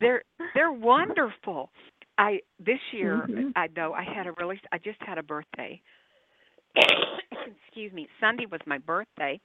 they're 0.00 0.22
they're 0.54 0.72
wonderful. 0.72 1.70
I 2.18 2.40
this 2.58 2.78
year 2.92 3.26
mm-hmm. 3.28 3.50
I 3.56 3.68
know 3.76 3.92
I 3.92 4.02
had 4.02 4.26
a 4.26 4.32
really 4.32 4.60
I 4.72 4.78
just 4.78 4.98
had 5.00 5.18
a 5.18 5.22
birthday. 5.22 5.80
Excuse 7.66 7.92
me. 7.92 8.08
Sunday 8.20 8.46
was 8.50 8.60
my 8.66 8.78
birthday. 8.78 9.40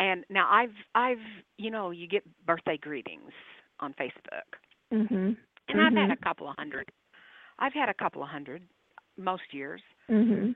And 0.00 0.24
now 0.30 0.48
I've 0.50 0.74
I've 0.96 1.18
you 1.58 1.70
know, 1.70 1.90
you 1.92 2.08
get 2.08 2.24
birthday 2.46 2.78
greetings 2.78 3.32
on 3.80 3.94
Facebook. 3.94 4.58
Mhm. 4.92 5.36
and 5.68 5.80
I've 5.80 5.94
had 5.94 6.10
Mhm. 6.10 6.12
a 6.12 6.16
couple 6.24 6.48
of 6.48 6.56
hundred. 6.58 6.90
I've 7.58 7.72
had 7.74 7.88
a 7.88 7.94
couple 7.94 8.22
of 8.22 8.28
hundred 8.28 8.62
most 9.18 9.52
years. 9.52 9.82
Mhm. 10.08 10.54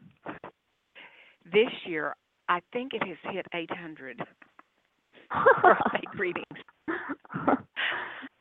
This 1.45 1.71
year, 1.87 2.15
I 2.49 2.61
think 2.73 2.93
it 2.95 3.03
has 3.07 3.19
hit 3.33 3.47
800 3.55 4.21
birthday 5.63 6.07
greetings. 6.11 6.47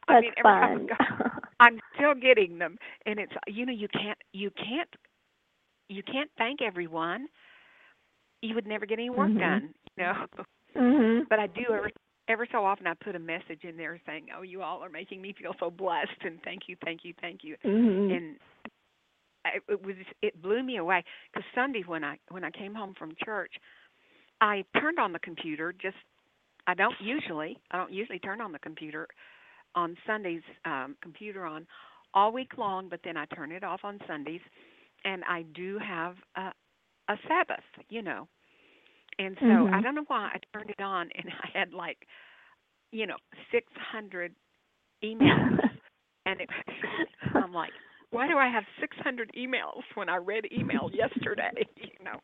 I 0.08 0.16
That's 0.16 0.18
mean, 0.18 0.32
every 0.38 0.54
time 0.54 0.72
I 0.74 0.78
fun. 0.78 0.90
I'm 1.60 1.80
still 1.96 2.14
getting 2.16 2.58
them, 2.60 2.78
and 3.06 3.20
it's 3.20 3.34
you 3.48 3.66
know 3.66 3.74
you 3.74 3.88
can't 3.90 4.18
you 4.34 4.52
can't 4.52 4.90
you 5.90 6.04
can't 6.04 6.30
thank 6.38 6.62
everyone. 6.62 7.28
You 8.42 8.56
would 8.56 8.68
never 8.68 8.86
get 8.86 9.00
any 9.00 9.10
work 9.10 9.32
Mhm. 9.32 9.40
done, 9.40 9.74
you 9.98 10.04
know. 10.04 10.28
Mhm. 10.76 11.28
But 11.30 11.40
I 11.40 11.48
do 11.48 11.66
every 11.74 11.94
ever 12.28 12.48
so 12.52 12.64
often 12.66 12.88
I 12.88 12.94
put 12.94 13.16
a 13.16 13.20
message 13.20 13.64
in 13.64 13.76
there 13.78 14.00
saying, 14.06 14.28
"Oh, 14.36 14.44
you 14.44 14.62
all 14.62 14.84
are 14.84 14.90
making 14.90 15.22
me 15.22 15.34
feel 15.34 15.54
so 15.60 15.70
blessed, 15.70 16.24
and 16.24 16.42
thank 16.44 16.64
you, 16.68 16.76
thank 16.84 17.04
you, 17.04 17.14
thank 17.22 17.44
you." 17.44 17.58
Mhm. 17.64 18.16
And 18.16 18.40
I, 19.46 19.60
it 19.68 19.82
was 19.86 19.96
it 20.22 20.42
blew 20.42 20.64
me 20.64 20.78
away 20.78 21.04
because 21.32 21.46
Sunday 21.54 21.84
when 21.86 22.04
I 22.04 22.18
when 22.30 22.44
I 22.44 22.52
came 22.52 22.74
home 22.74 22.94
from 22.98 23.14
church, 23.24 23.54
I 24.42 24.64
turned 24.80 25.00
on 25.00 25.12
the 25.12 25.20
computer. 25.20 25.74
Just 25.74 25.98
I 26.68 26.74
don't 26.74 26.96
usually 27.02 27.58
I 27.72 27.78
don't 27.78 27.92
usually 27.92 28.20
turn 28.20 28.42
on 28.42 28.52
the 28.52 28.60
computer 28.60 29.08
on 29.76 29.98
Sundays. 30.06 30.44
Um, 30.66 30.96
computer 31.02 31.46
on 31.46 31.68
all 32.14 32.32
week 32.32 32.58
long, 32.58 32.90
but 32.90 33.02
then 33.04 33.18
I 33.18 33.26
turn 33.26 33.52
it 33.52 33.64
off 33.64 33.82
on 33.84 34.00
Sundays, 34.08 34.42
and 35.04 35.24
I 35.28 35.44
do 35.54 35.78
have 35.80 36.16
a 36.38 36.52
a 37.10 37.18
Sabbath, 37.28 37.66
you 37.90 38.02
know. 38.02 38.28
And 39.20 39.38
so 39.48 39.68
I 39.72 39.80
Mhm. 39.80 39.82
don't 39.82 39.96
know 39.96 40.06
why 40.08 40.32
I 40.34 40.40
turned 40.58 40.70
it 40.70 40.82
on, 40.82 41.10
and 41.16 41.26
I 41.44 41.58
had 41.58 41.74
like, 41.74 41.98
you 42.92 43.06
know, 43.08 43.18
six 43.52 43.68
hundred 43.92 44.34
emails, 45.04 45.58
and 46.26 46.42
it, 46.42 46.50
I'm 47.36 47.54
like, 47.54 47.74
why 48.12 48.28
do 48.28 48.38
I 48.38 48.48
have 48.50 48.64
600 48.80 49.32
emails 49.38 49.82
when 49.96 50.10
I 50.10 50.18
read 50.18 50.46
email 50.52 50.90
yesterday? 50.94 51.52
You 51.78 52.06
know, 52.06 52.20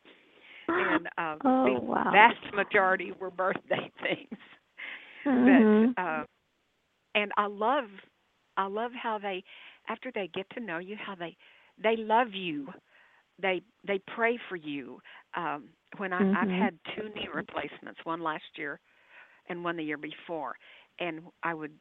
and 0.77 1.07
uh, 1.17 1.35
oh 1.45 1.63
the 1.63 1.79
wow. 1.81 2.11
vast 2.11 2.53
majority 2.53 3.11
were 3.19 3.31
birthday 3.31 3.91
things. 4.01 4.39
Mhm. 5.25 5.95
But 5.97 6.01
uh, 6.01 6.23
and 7.15 7.31
I 7.37 7.47
love, 7.47 7.85
I 8.57 8.67
love 8.67 8.91
how 9.01 9.17
they, 9.19 9.43
after 9.89 10.11
they 10.13 10.29
get 10.33 10.45
to 10.51 10.59
know 10.59 10.79
you, 10.79 10.95
how 10.95 11.15
they, 11.15 11.35
they 11.81 11.95
love 11.97 12.33
you. 12.33 12.67
They 13.41 13.61
they 13.87 13.99
pray 14.15 14.37
for 14.49 14.55
you. 14.55 14.99
Um, 15.35 15.69
when 15.97 16.13
I, 16.13 16.23
I've 16.33 16.49
Mhm. 16.49 16.49
had 16.49 16.77
two 16.95 17.09
knee 17.15 17.27
replacements, 17.33 17.99
one 18.03 18.21
last 18.21 18.43
year, 18.57 18.79
and 19.49 19.63
one 19.63 19.77
the 19.77 19.83
year 19.83 19.97
before, 19.97 20.55
and 20.99 21.21
I 21.43 21.53
would 21.53 21.73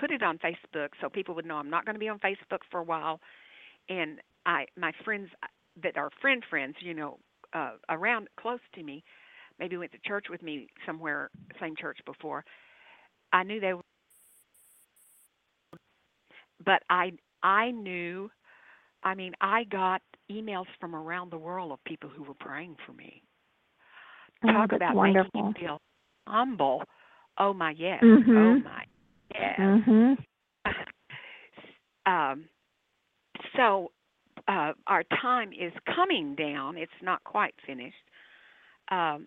put 0.00 0.10
it 0.10 0.22
on 0.22 0.38
Facebook 0.38 0.88
so 1.00 1.08
people 1.08 1.34
would 1.34 1.46
know 1.46 1.56
I'm 1.56 1.70
not 1.70 1.84
going 1.84 1.94
to 1.94 2.00
be 2.00 2.08
on 2.08 2.18
Facebook 2.18 2.60
for 2.70 2.80
a 2.80 2.84
while. 2.84 3.20
And 3.88 4.20
I, 4.46 4.66
my 4.76 4.92
friends 5.04 5.28
that 5.82 5.96
are 5.96 6.10
friend 6.20 6.42
friends, 6.48 6.76
you 6.80 6.94
know, 6.94 7.18
uh, 7.54 7.72
around 7.88 8.28
close 8.38 8.60
to 8.74 8.82
me, 8.82 9.02
maybe 9.58 9.76
went 9.76 9.92
to 9.92 9.98
church 10.06 10.26
with 10.30 10.42
me 10.42 10.68
somewhere, 10.86 11.30
same 11.60 11.74
church 11.76 11.98
before. 12.06 12.44
I 13.32 13.42
knew 13.44 13.60
they 13.60 13.74
were, 13.74 13.82
but 16.64 16.82
I, 16.90 17.12
I 17.42 17.70
knew. 17.70 18.30
I 19.02 19.14
mean, 19.14 19.32
I 19.40 19.64
got 19.64 20.02
emails 20.30 20.66
from 20.80 20.94
around 20.94 21.30
the 21.30 21.38
world 21.38 21.72
of 21.72 21.82
people 21.84 22.10
who 22.10 22.22
were 22.24 22.34
praying 22.34 22.76
for 22.86 22.92
me. 22.92 23.22
Oh, 24.42 24.48
Talk 24.52 24.70
that's 24.70 24.76
about 24.82 24.94
wonderful. 24.96 25.30
making 25.34 25.62
you 25.62 25.68
feel 25.68 25.80
humble. 26.26 26.82
Oh 27.38 27.52
my 27.52 27.70
yes. 27.70 27.98
Oh 28.02 28.06
Mhm. 28.06 28.64
my 28.64 28.84
yes. 29.34 29.58
Mhm. 29.58 30.24
um, 32.06 32.44
so 33.56 33.90
uh, 34.48 34.72
our 34.86 35.02
time 35.20 35.52
is 35.52 35.72
coming 35.94 36.34
down. 36.34 36.76
It's 36.76 36.92
not 37.02 37.22
quite 37.24 37.54
finished. 37.66 37.96
Um, 38.90 39.26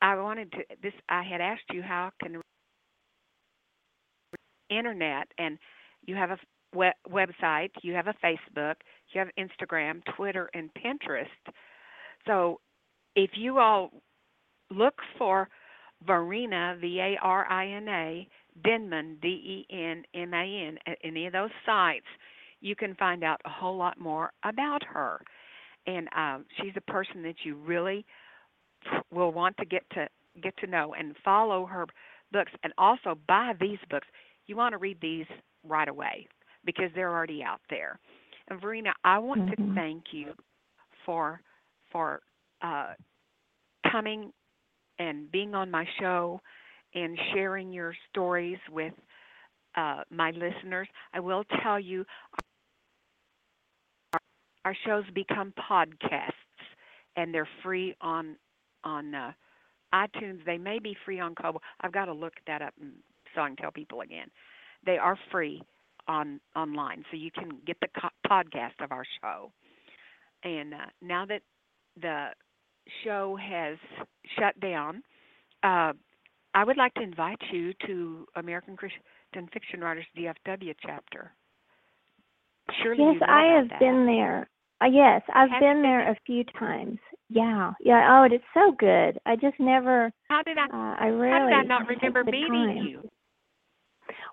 I 0.00 0.14
wanted 0.16 0.52
to 0.52 0.58
this. 0.82 0.92
I 1.08 1.22
had 1.22 1.40
asked 1.40 1.64
you 1.72 1.82
how 1.82 2.10
can 2.22 2.40
internet 4.70 5.28
and 5.38 5.58
you 6.06 6.14
have 6.14 6.30
a 6.30 6.38
web, 6.74 6.94
website, 7.10 7.70
you 7.82 7.94
have 7.94 8.06
a 8.06 8.14
Facebook, 8.24 8.74
you 9.12 9.18
have 9.18 9.28
Instagram, 9.38 10.02
Twitter, 10.16 10.48
and 10.54 10.70
Pinterest. 10.74 11.26
So 12.26 12.60
if 13.18 13.30
you 13.34 13.58
all 13.58 13.90
look 14.70 14.94
for 15.18 15.48
Varina, 16.06 16.76
V 16.80 17.00
A 17.00 17.16
R 17.20 17.50
I 17.50 17.66
N 17.66 17.88
A, 17.88 18.28
Denman, 18.62 19.18
D 19.20 19.28
E 19.28 19.74
N 19.74 20.04
M 20.14 20.32
A 20.32 20.66
N, 20.68 20.78
at 20.86 20.98
any 21.02 21.26
of 21.26 21.32
those 21.32 21.50
sites, 21.66 22.06
you 22.60 22.76
can 22.76 22.94
find 22.94 23.24
out 23.24 23.40
a 23.44 23.48
whole 23.48 23.76
lot 23.76 23.98
more 23.98 24.30
about 24.44 24.84
her. 24.84 25.20
And 25.86 26.08
um, 26.16 26.44
she's 26.56 26.74
a 26.76 26.90
person 26.92 27.22
that 27.22 27.36
you 27.44 27.56
really 27.56 28.06
will 29.10 29.32
want 29.32 29.56
to 29.56 29.64
get 29.64 29.82
to 29.94 30.06
get 30.40 30.56
to 30.58 30.68
know 30.68 30.94
and 30.94 31.16
follow 31.24 31.66
her 31.66 31.86
books, 32.30 32.52
and 32.62 32.72
also 32.78 33.18
buy 33.26 33.52
these 33.60 33.78
books. 33.90 34.06
You 34.46 34.54
want 34.54 34.74
to 34.74 34.78
read 34.78 34.98
these 35.00 35.26
right 35.66 35.88
away 35.88 36.28
because 36.64 36.90
they're 36.94 37.10
already 37.10 37.42
out 37.42 37.60
there. 37.68 37.98
And 38.48 38.60
Varina, 38.60 38.92
I 39.02 39.18
want 39.18 39.48
to 39.48 39.56
Mhm. 39.56 39.74
thank 39.74 40.12
you 40.12 40.34
for 41.04 41.40
for 41.90 42.20
uh, 42.62 42.94
coming 43.90 44.32
and 44.98 45.30
being 45.30 45.54
on 45.54 45.70
my 45.70 45.86
show 46.00 46.40
and 46.94 47.18
sharing 47.34 47.72
your 47.72 47.94
stories 48.10 48.58
with 48.70 48.92
uh, 49.76 50.02
my 50.10 50.30
listeners. 50.30 50.88
I 51.14 51.20
will 51.20 51.44
tell 51.62 51.78
you, 51.78 52.04
our, 54.12 54.20
our 54.64 54.76
shows 54.86 55.04
become 55.14 55.52
podcasts, 55.70 56.32
and 57.16 57.32
they're 57.34 57.48
free 57.62 57.94
on 58.00 58.36
on 58.84 59.14
uh, 59.14 59.32
iTunes. 59.94 60.44
They 60.44 60.58
may 60.58 60.78
be 60.78 60.96
free 61.04 61.20
on 61.20 61.34
Kobo. 61.34 61.60
I've 61.80 61.92
got 61.92 62.06
to 62.06 62.12
look 62.12 62.34
that 62.46 62.62
up 62.62 62.74
so 63.34 63.40
I 63.42 63.48
can 63.48 63.56
tell 63.56 63.70
people 63.70 64.00
again. 64.00 64.28
They 64.84 64.98
are 64.98 65.18
free 65.30 65.62
on 66.06 66.40
online, 66.56 67.04
so 67.10 67.16
you 67.16 67.30
can 67.30 67.58
get 67.66 67.76
the 67.80 67.88
co- 68.00 68.08
podcast 68.30 68.82
of 68.82 68.92
our 68.92 69.04
show. 69.20 69.52
And 70.44 70.74
uh, 70.74 70.86
now 71.02 71.26
that 71.26 71.42
the 72.00 72.28
show 73.04 73.36
has 73.36 73.76
shut 74.38 74.58
down, 74.60 75.02
uh, 75.62 75.92
I 76.54 76.64
would 76.64 76.76
like 76.76 76.94
to 76.94 77.02
invite 77.02 77.40
you 77.52 77.72
to 77.86 78.26
American 78.36 78.76
Christian 78.76 79.48
Fiction 79.52 79.80
Writers 79.80 80.06
DFW 80.16 80.74
chapter. 80.84 81.32
Surely 82.82 83.02
Yes, 83.04 83.22
I 83.26 83.54
have 83.56 83.68
that. 83.70 83.80
been 83.80 84.06
there. 84.06 84.48
Uh, 84.80 84.86
yes, 84.86 85.22
I've 85.34 85.50
been 85.50 85.60
been 85.60 85.82
there 85.82 86.10
a 86.10 86.16
few 86.26 86.44
times. 86.58 86.98
Yeah, 87.28 87.72
yeah. 87.80 88.06
Oh, 88.20 88.24
it 88.24 88.32
is 88.32 88.40
so 88.54 88.72
good. 88.78 89.18
I 89.26 89.34
just 89.36 89.58
never. 89.58 90.10
How 90.28 90.42
did 90.42 90.56
I? 90.58 90.64
Uh, 90.66 90.94
I 90.94 91.06
how 91.06 91.08
really. 91.10 91.50
did 91.50 91.58
I 91.58 91.62
not 91.64 91.86
remember 91.88 92.24
meeting 92.24 92.48
time. 92.48 92.86
you? 92.86 93.08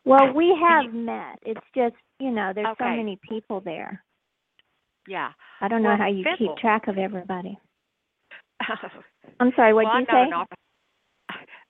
Well, 0.06 0.34
we 0.34 0.56
have 0.62 0.86
you- 0.94 1.00
met. 1.00 1.40
It's 1.44 1.66
just 1.76 1.96
you 2.20 2.32
know, 2.32 2.52
there's 2.54 2.68
so 2.78 2.86
many 2.86 3.18
people 3.28 3.60
there. 3.60 4.04
Yeah. 5.08 5.32
I 5.62 5.68
don't 5.68 5.84
know 5.84 5.96
how 5.98 6.08
you 6.08 6.24
keep 6.38 6.56
track 6.58 6.88
of 6.88 6.98
everybody. 6.98 7.58
I'm 9.40 9.52
sorry. 9.56 9.74
What 9.74 9.84
well, 9.86 9.94
did 9.94 9.98
I'm 9.98 10.06
you 10.10 10.30
say? 10.30 10.30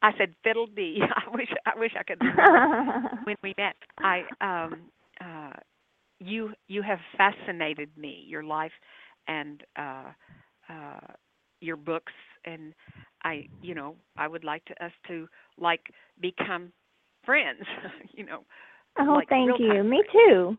I 0.02 0.12
said 0.18 0.36
fiddle 0.44 0.68
dee. 0.68 1.02
I 1.16 1.36
wish 1.36 1.50
I 1.66 1.80
wish 1.80 1.92
I 1.98 2.04
could 2.04 2.22
when 3.24 3.36
we 3.44 3.54
met. 3.58 3.76
I 4.04 4.24
um 4.42 4.90
uh 5.22 5.54
you 6.20 6.52
you 6.68 6.82
have 6.82 7.00
fascinated 7.18 7.90
me, 7.98 8.24
your 8.28 8.44
life 8.44 8.72
and 9.28 9.64
uh 9.78 10.12
uh 10.70 11.00
your 11.62 11.78
books 11.78 12.14
and 12.46 12.74
I 13.24 13.48
you 13.62 13.74
know, 13.74 13.96
I 14.18 14.28
would 14.28 14.44
like 14.44 14.64
to 14.66 14.86
us 14.86 14.92
to 15.08 15.28
like 15.58 15.82
become 16.22 16.72
friends, 17.26 17.64
you 18.14 18.26
know. 18.26 18.44
oh, 19.00 19.16
like 19.16 19.30
thank 19.30 19.60
you. 19.60 19.84
Me 19.84 20.04
too. 20.12 20.58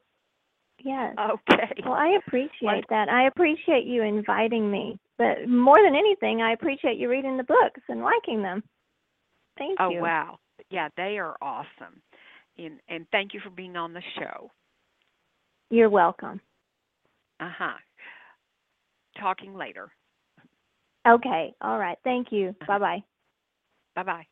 Yes. 0.83 1.15
Okay. 1.19 1.83
Well, 1.85 1.95
I 1.95 2.19
appreciate 2.27 2.85
that. 2.91 3.09
I 3.09 3.27
appreciate 3.29 3.85
you 3.85 4.03
inviting 4.03 4.71
me. 4.71 4.99
But 5.19 5.49
more 5.49 5.79
than 5.83 5.95
anything, 5.95 6.43
I 6.43 6.53
appreciate 6.53 6.99
you 6.99 7.09
reading 7.09 7.37
the 7.37 7.45
books 7.45 7.81
and 7.89 8.03
liking 8.03 8.43
them. 8.43 8.63
Thank 9.59 9.79
oh 9.81 9.91
you. 9.91 9.99
Oh 9.99 10.03
wow. 10.03 10.39
Yeah, 10.71 10.89
they 10.97 11.19
are 11.19 11.37
awesome. 11.41 12.03
And 12.59 12.81
and 12.89 13.07
thank 13.13 13.35
you 13.35 13.41
for 13.41 13.51
being 13.51 13.77
on 13.77 13.93
the 13.93 14.03
show. 14.19 14.51
You're 15.71 15.91
welcome. 15.91 16.41
Uh-huh. 17.41 17.75
Talking 19.19 19.55
later. 19.55 19.91
Okay. 21.07 21.55
All 21.61 21.79
right. 21.79 21.99
Thank 22.05 22.29
you. 22.31 22.49
Uh-huh. 22.49 22.67
Bye 22.67 22.79
bye. 22.79 23.05
Bye-bye. 23.95 24.27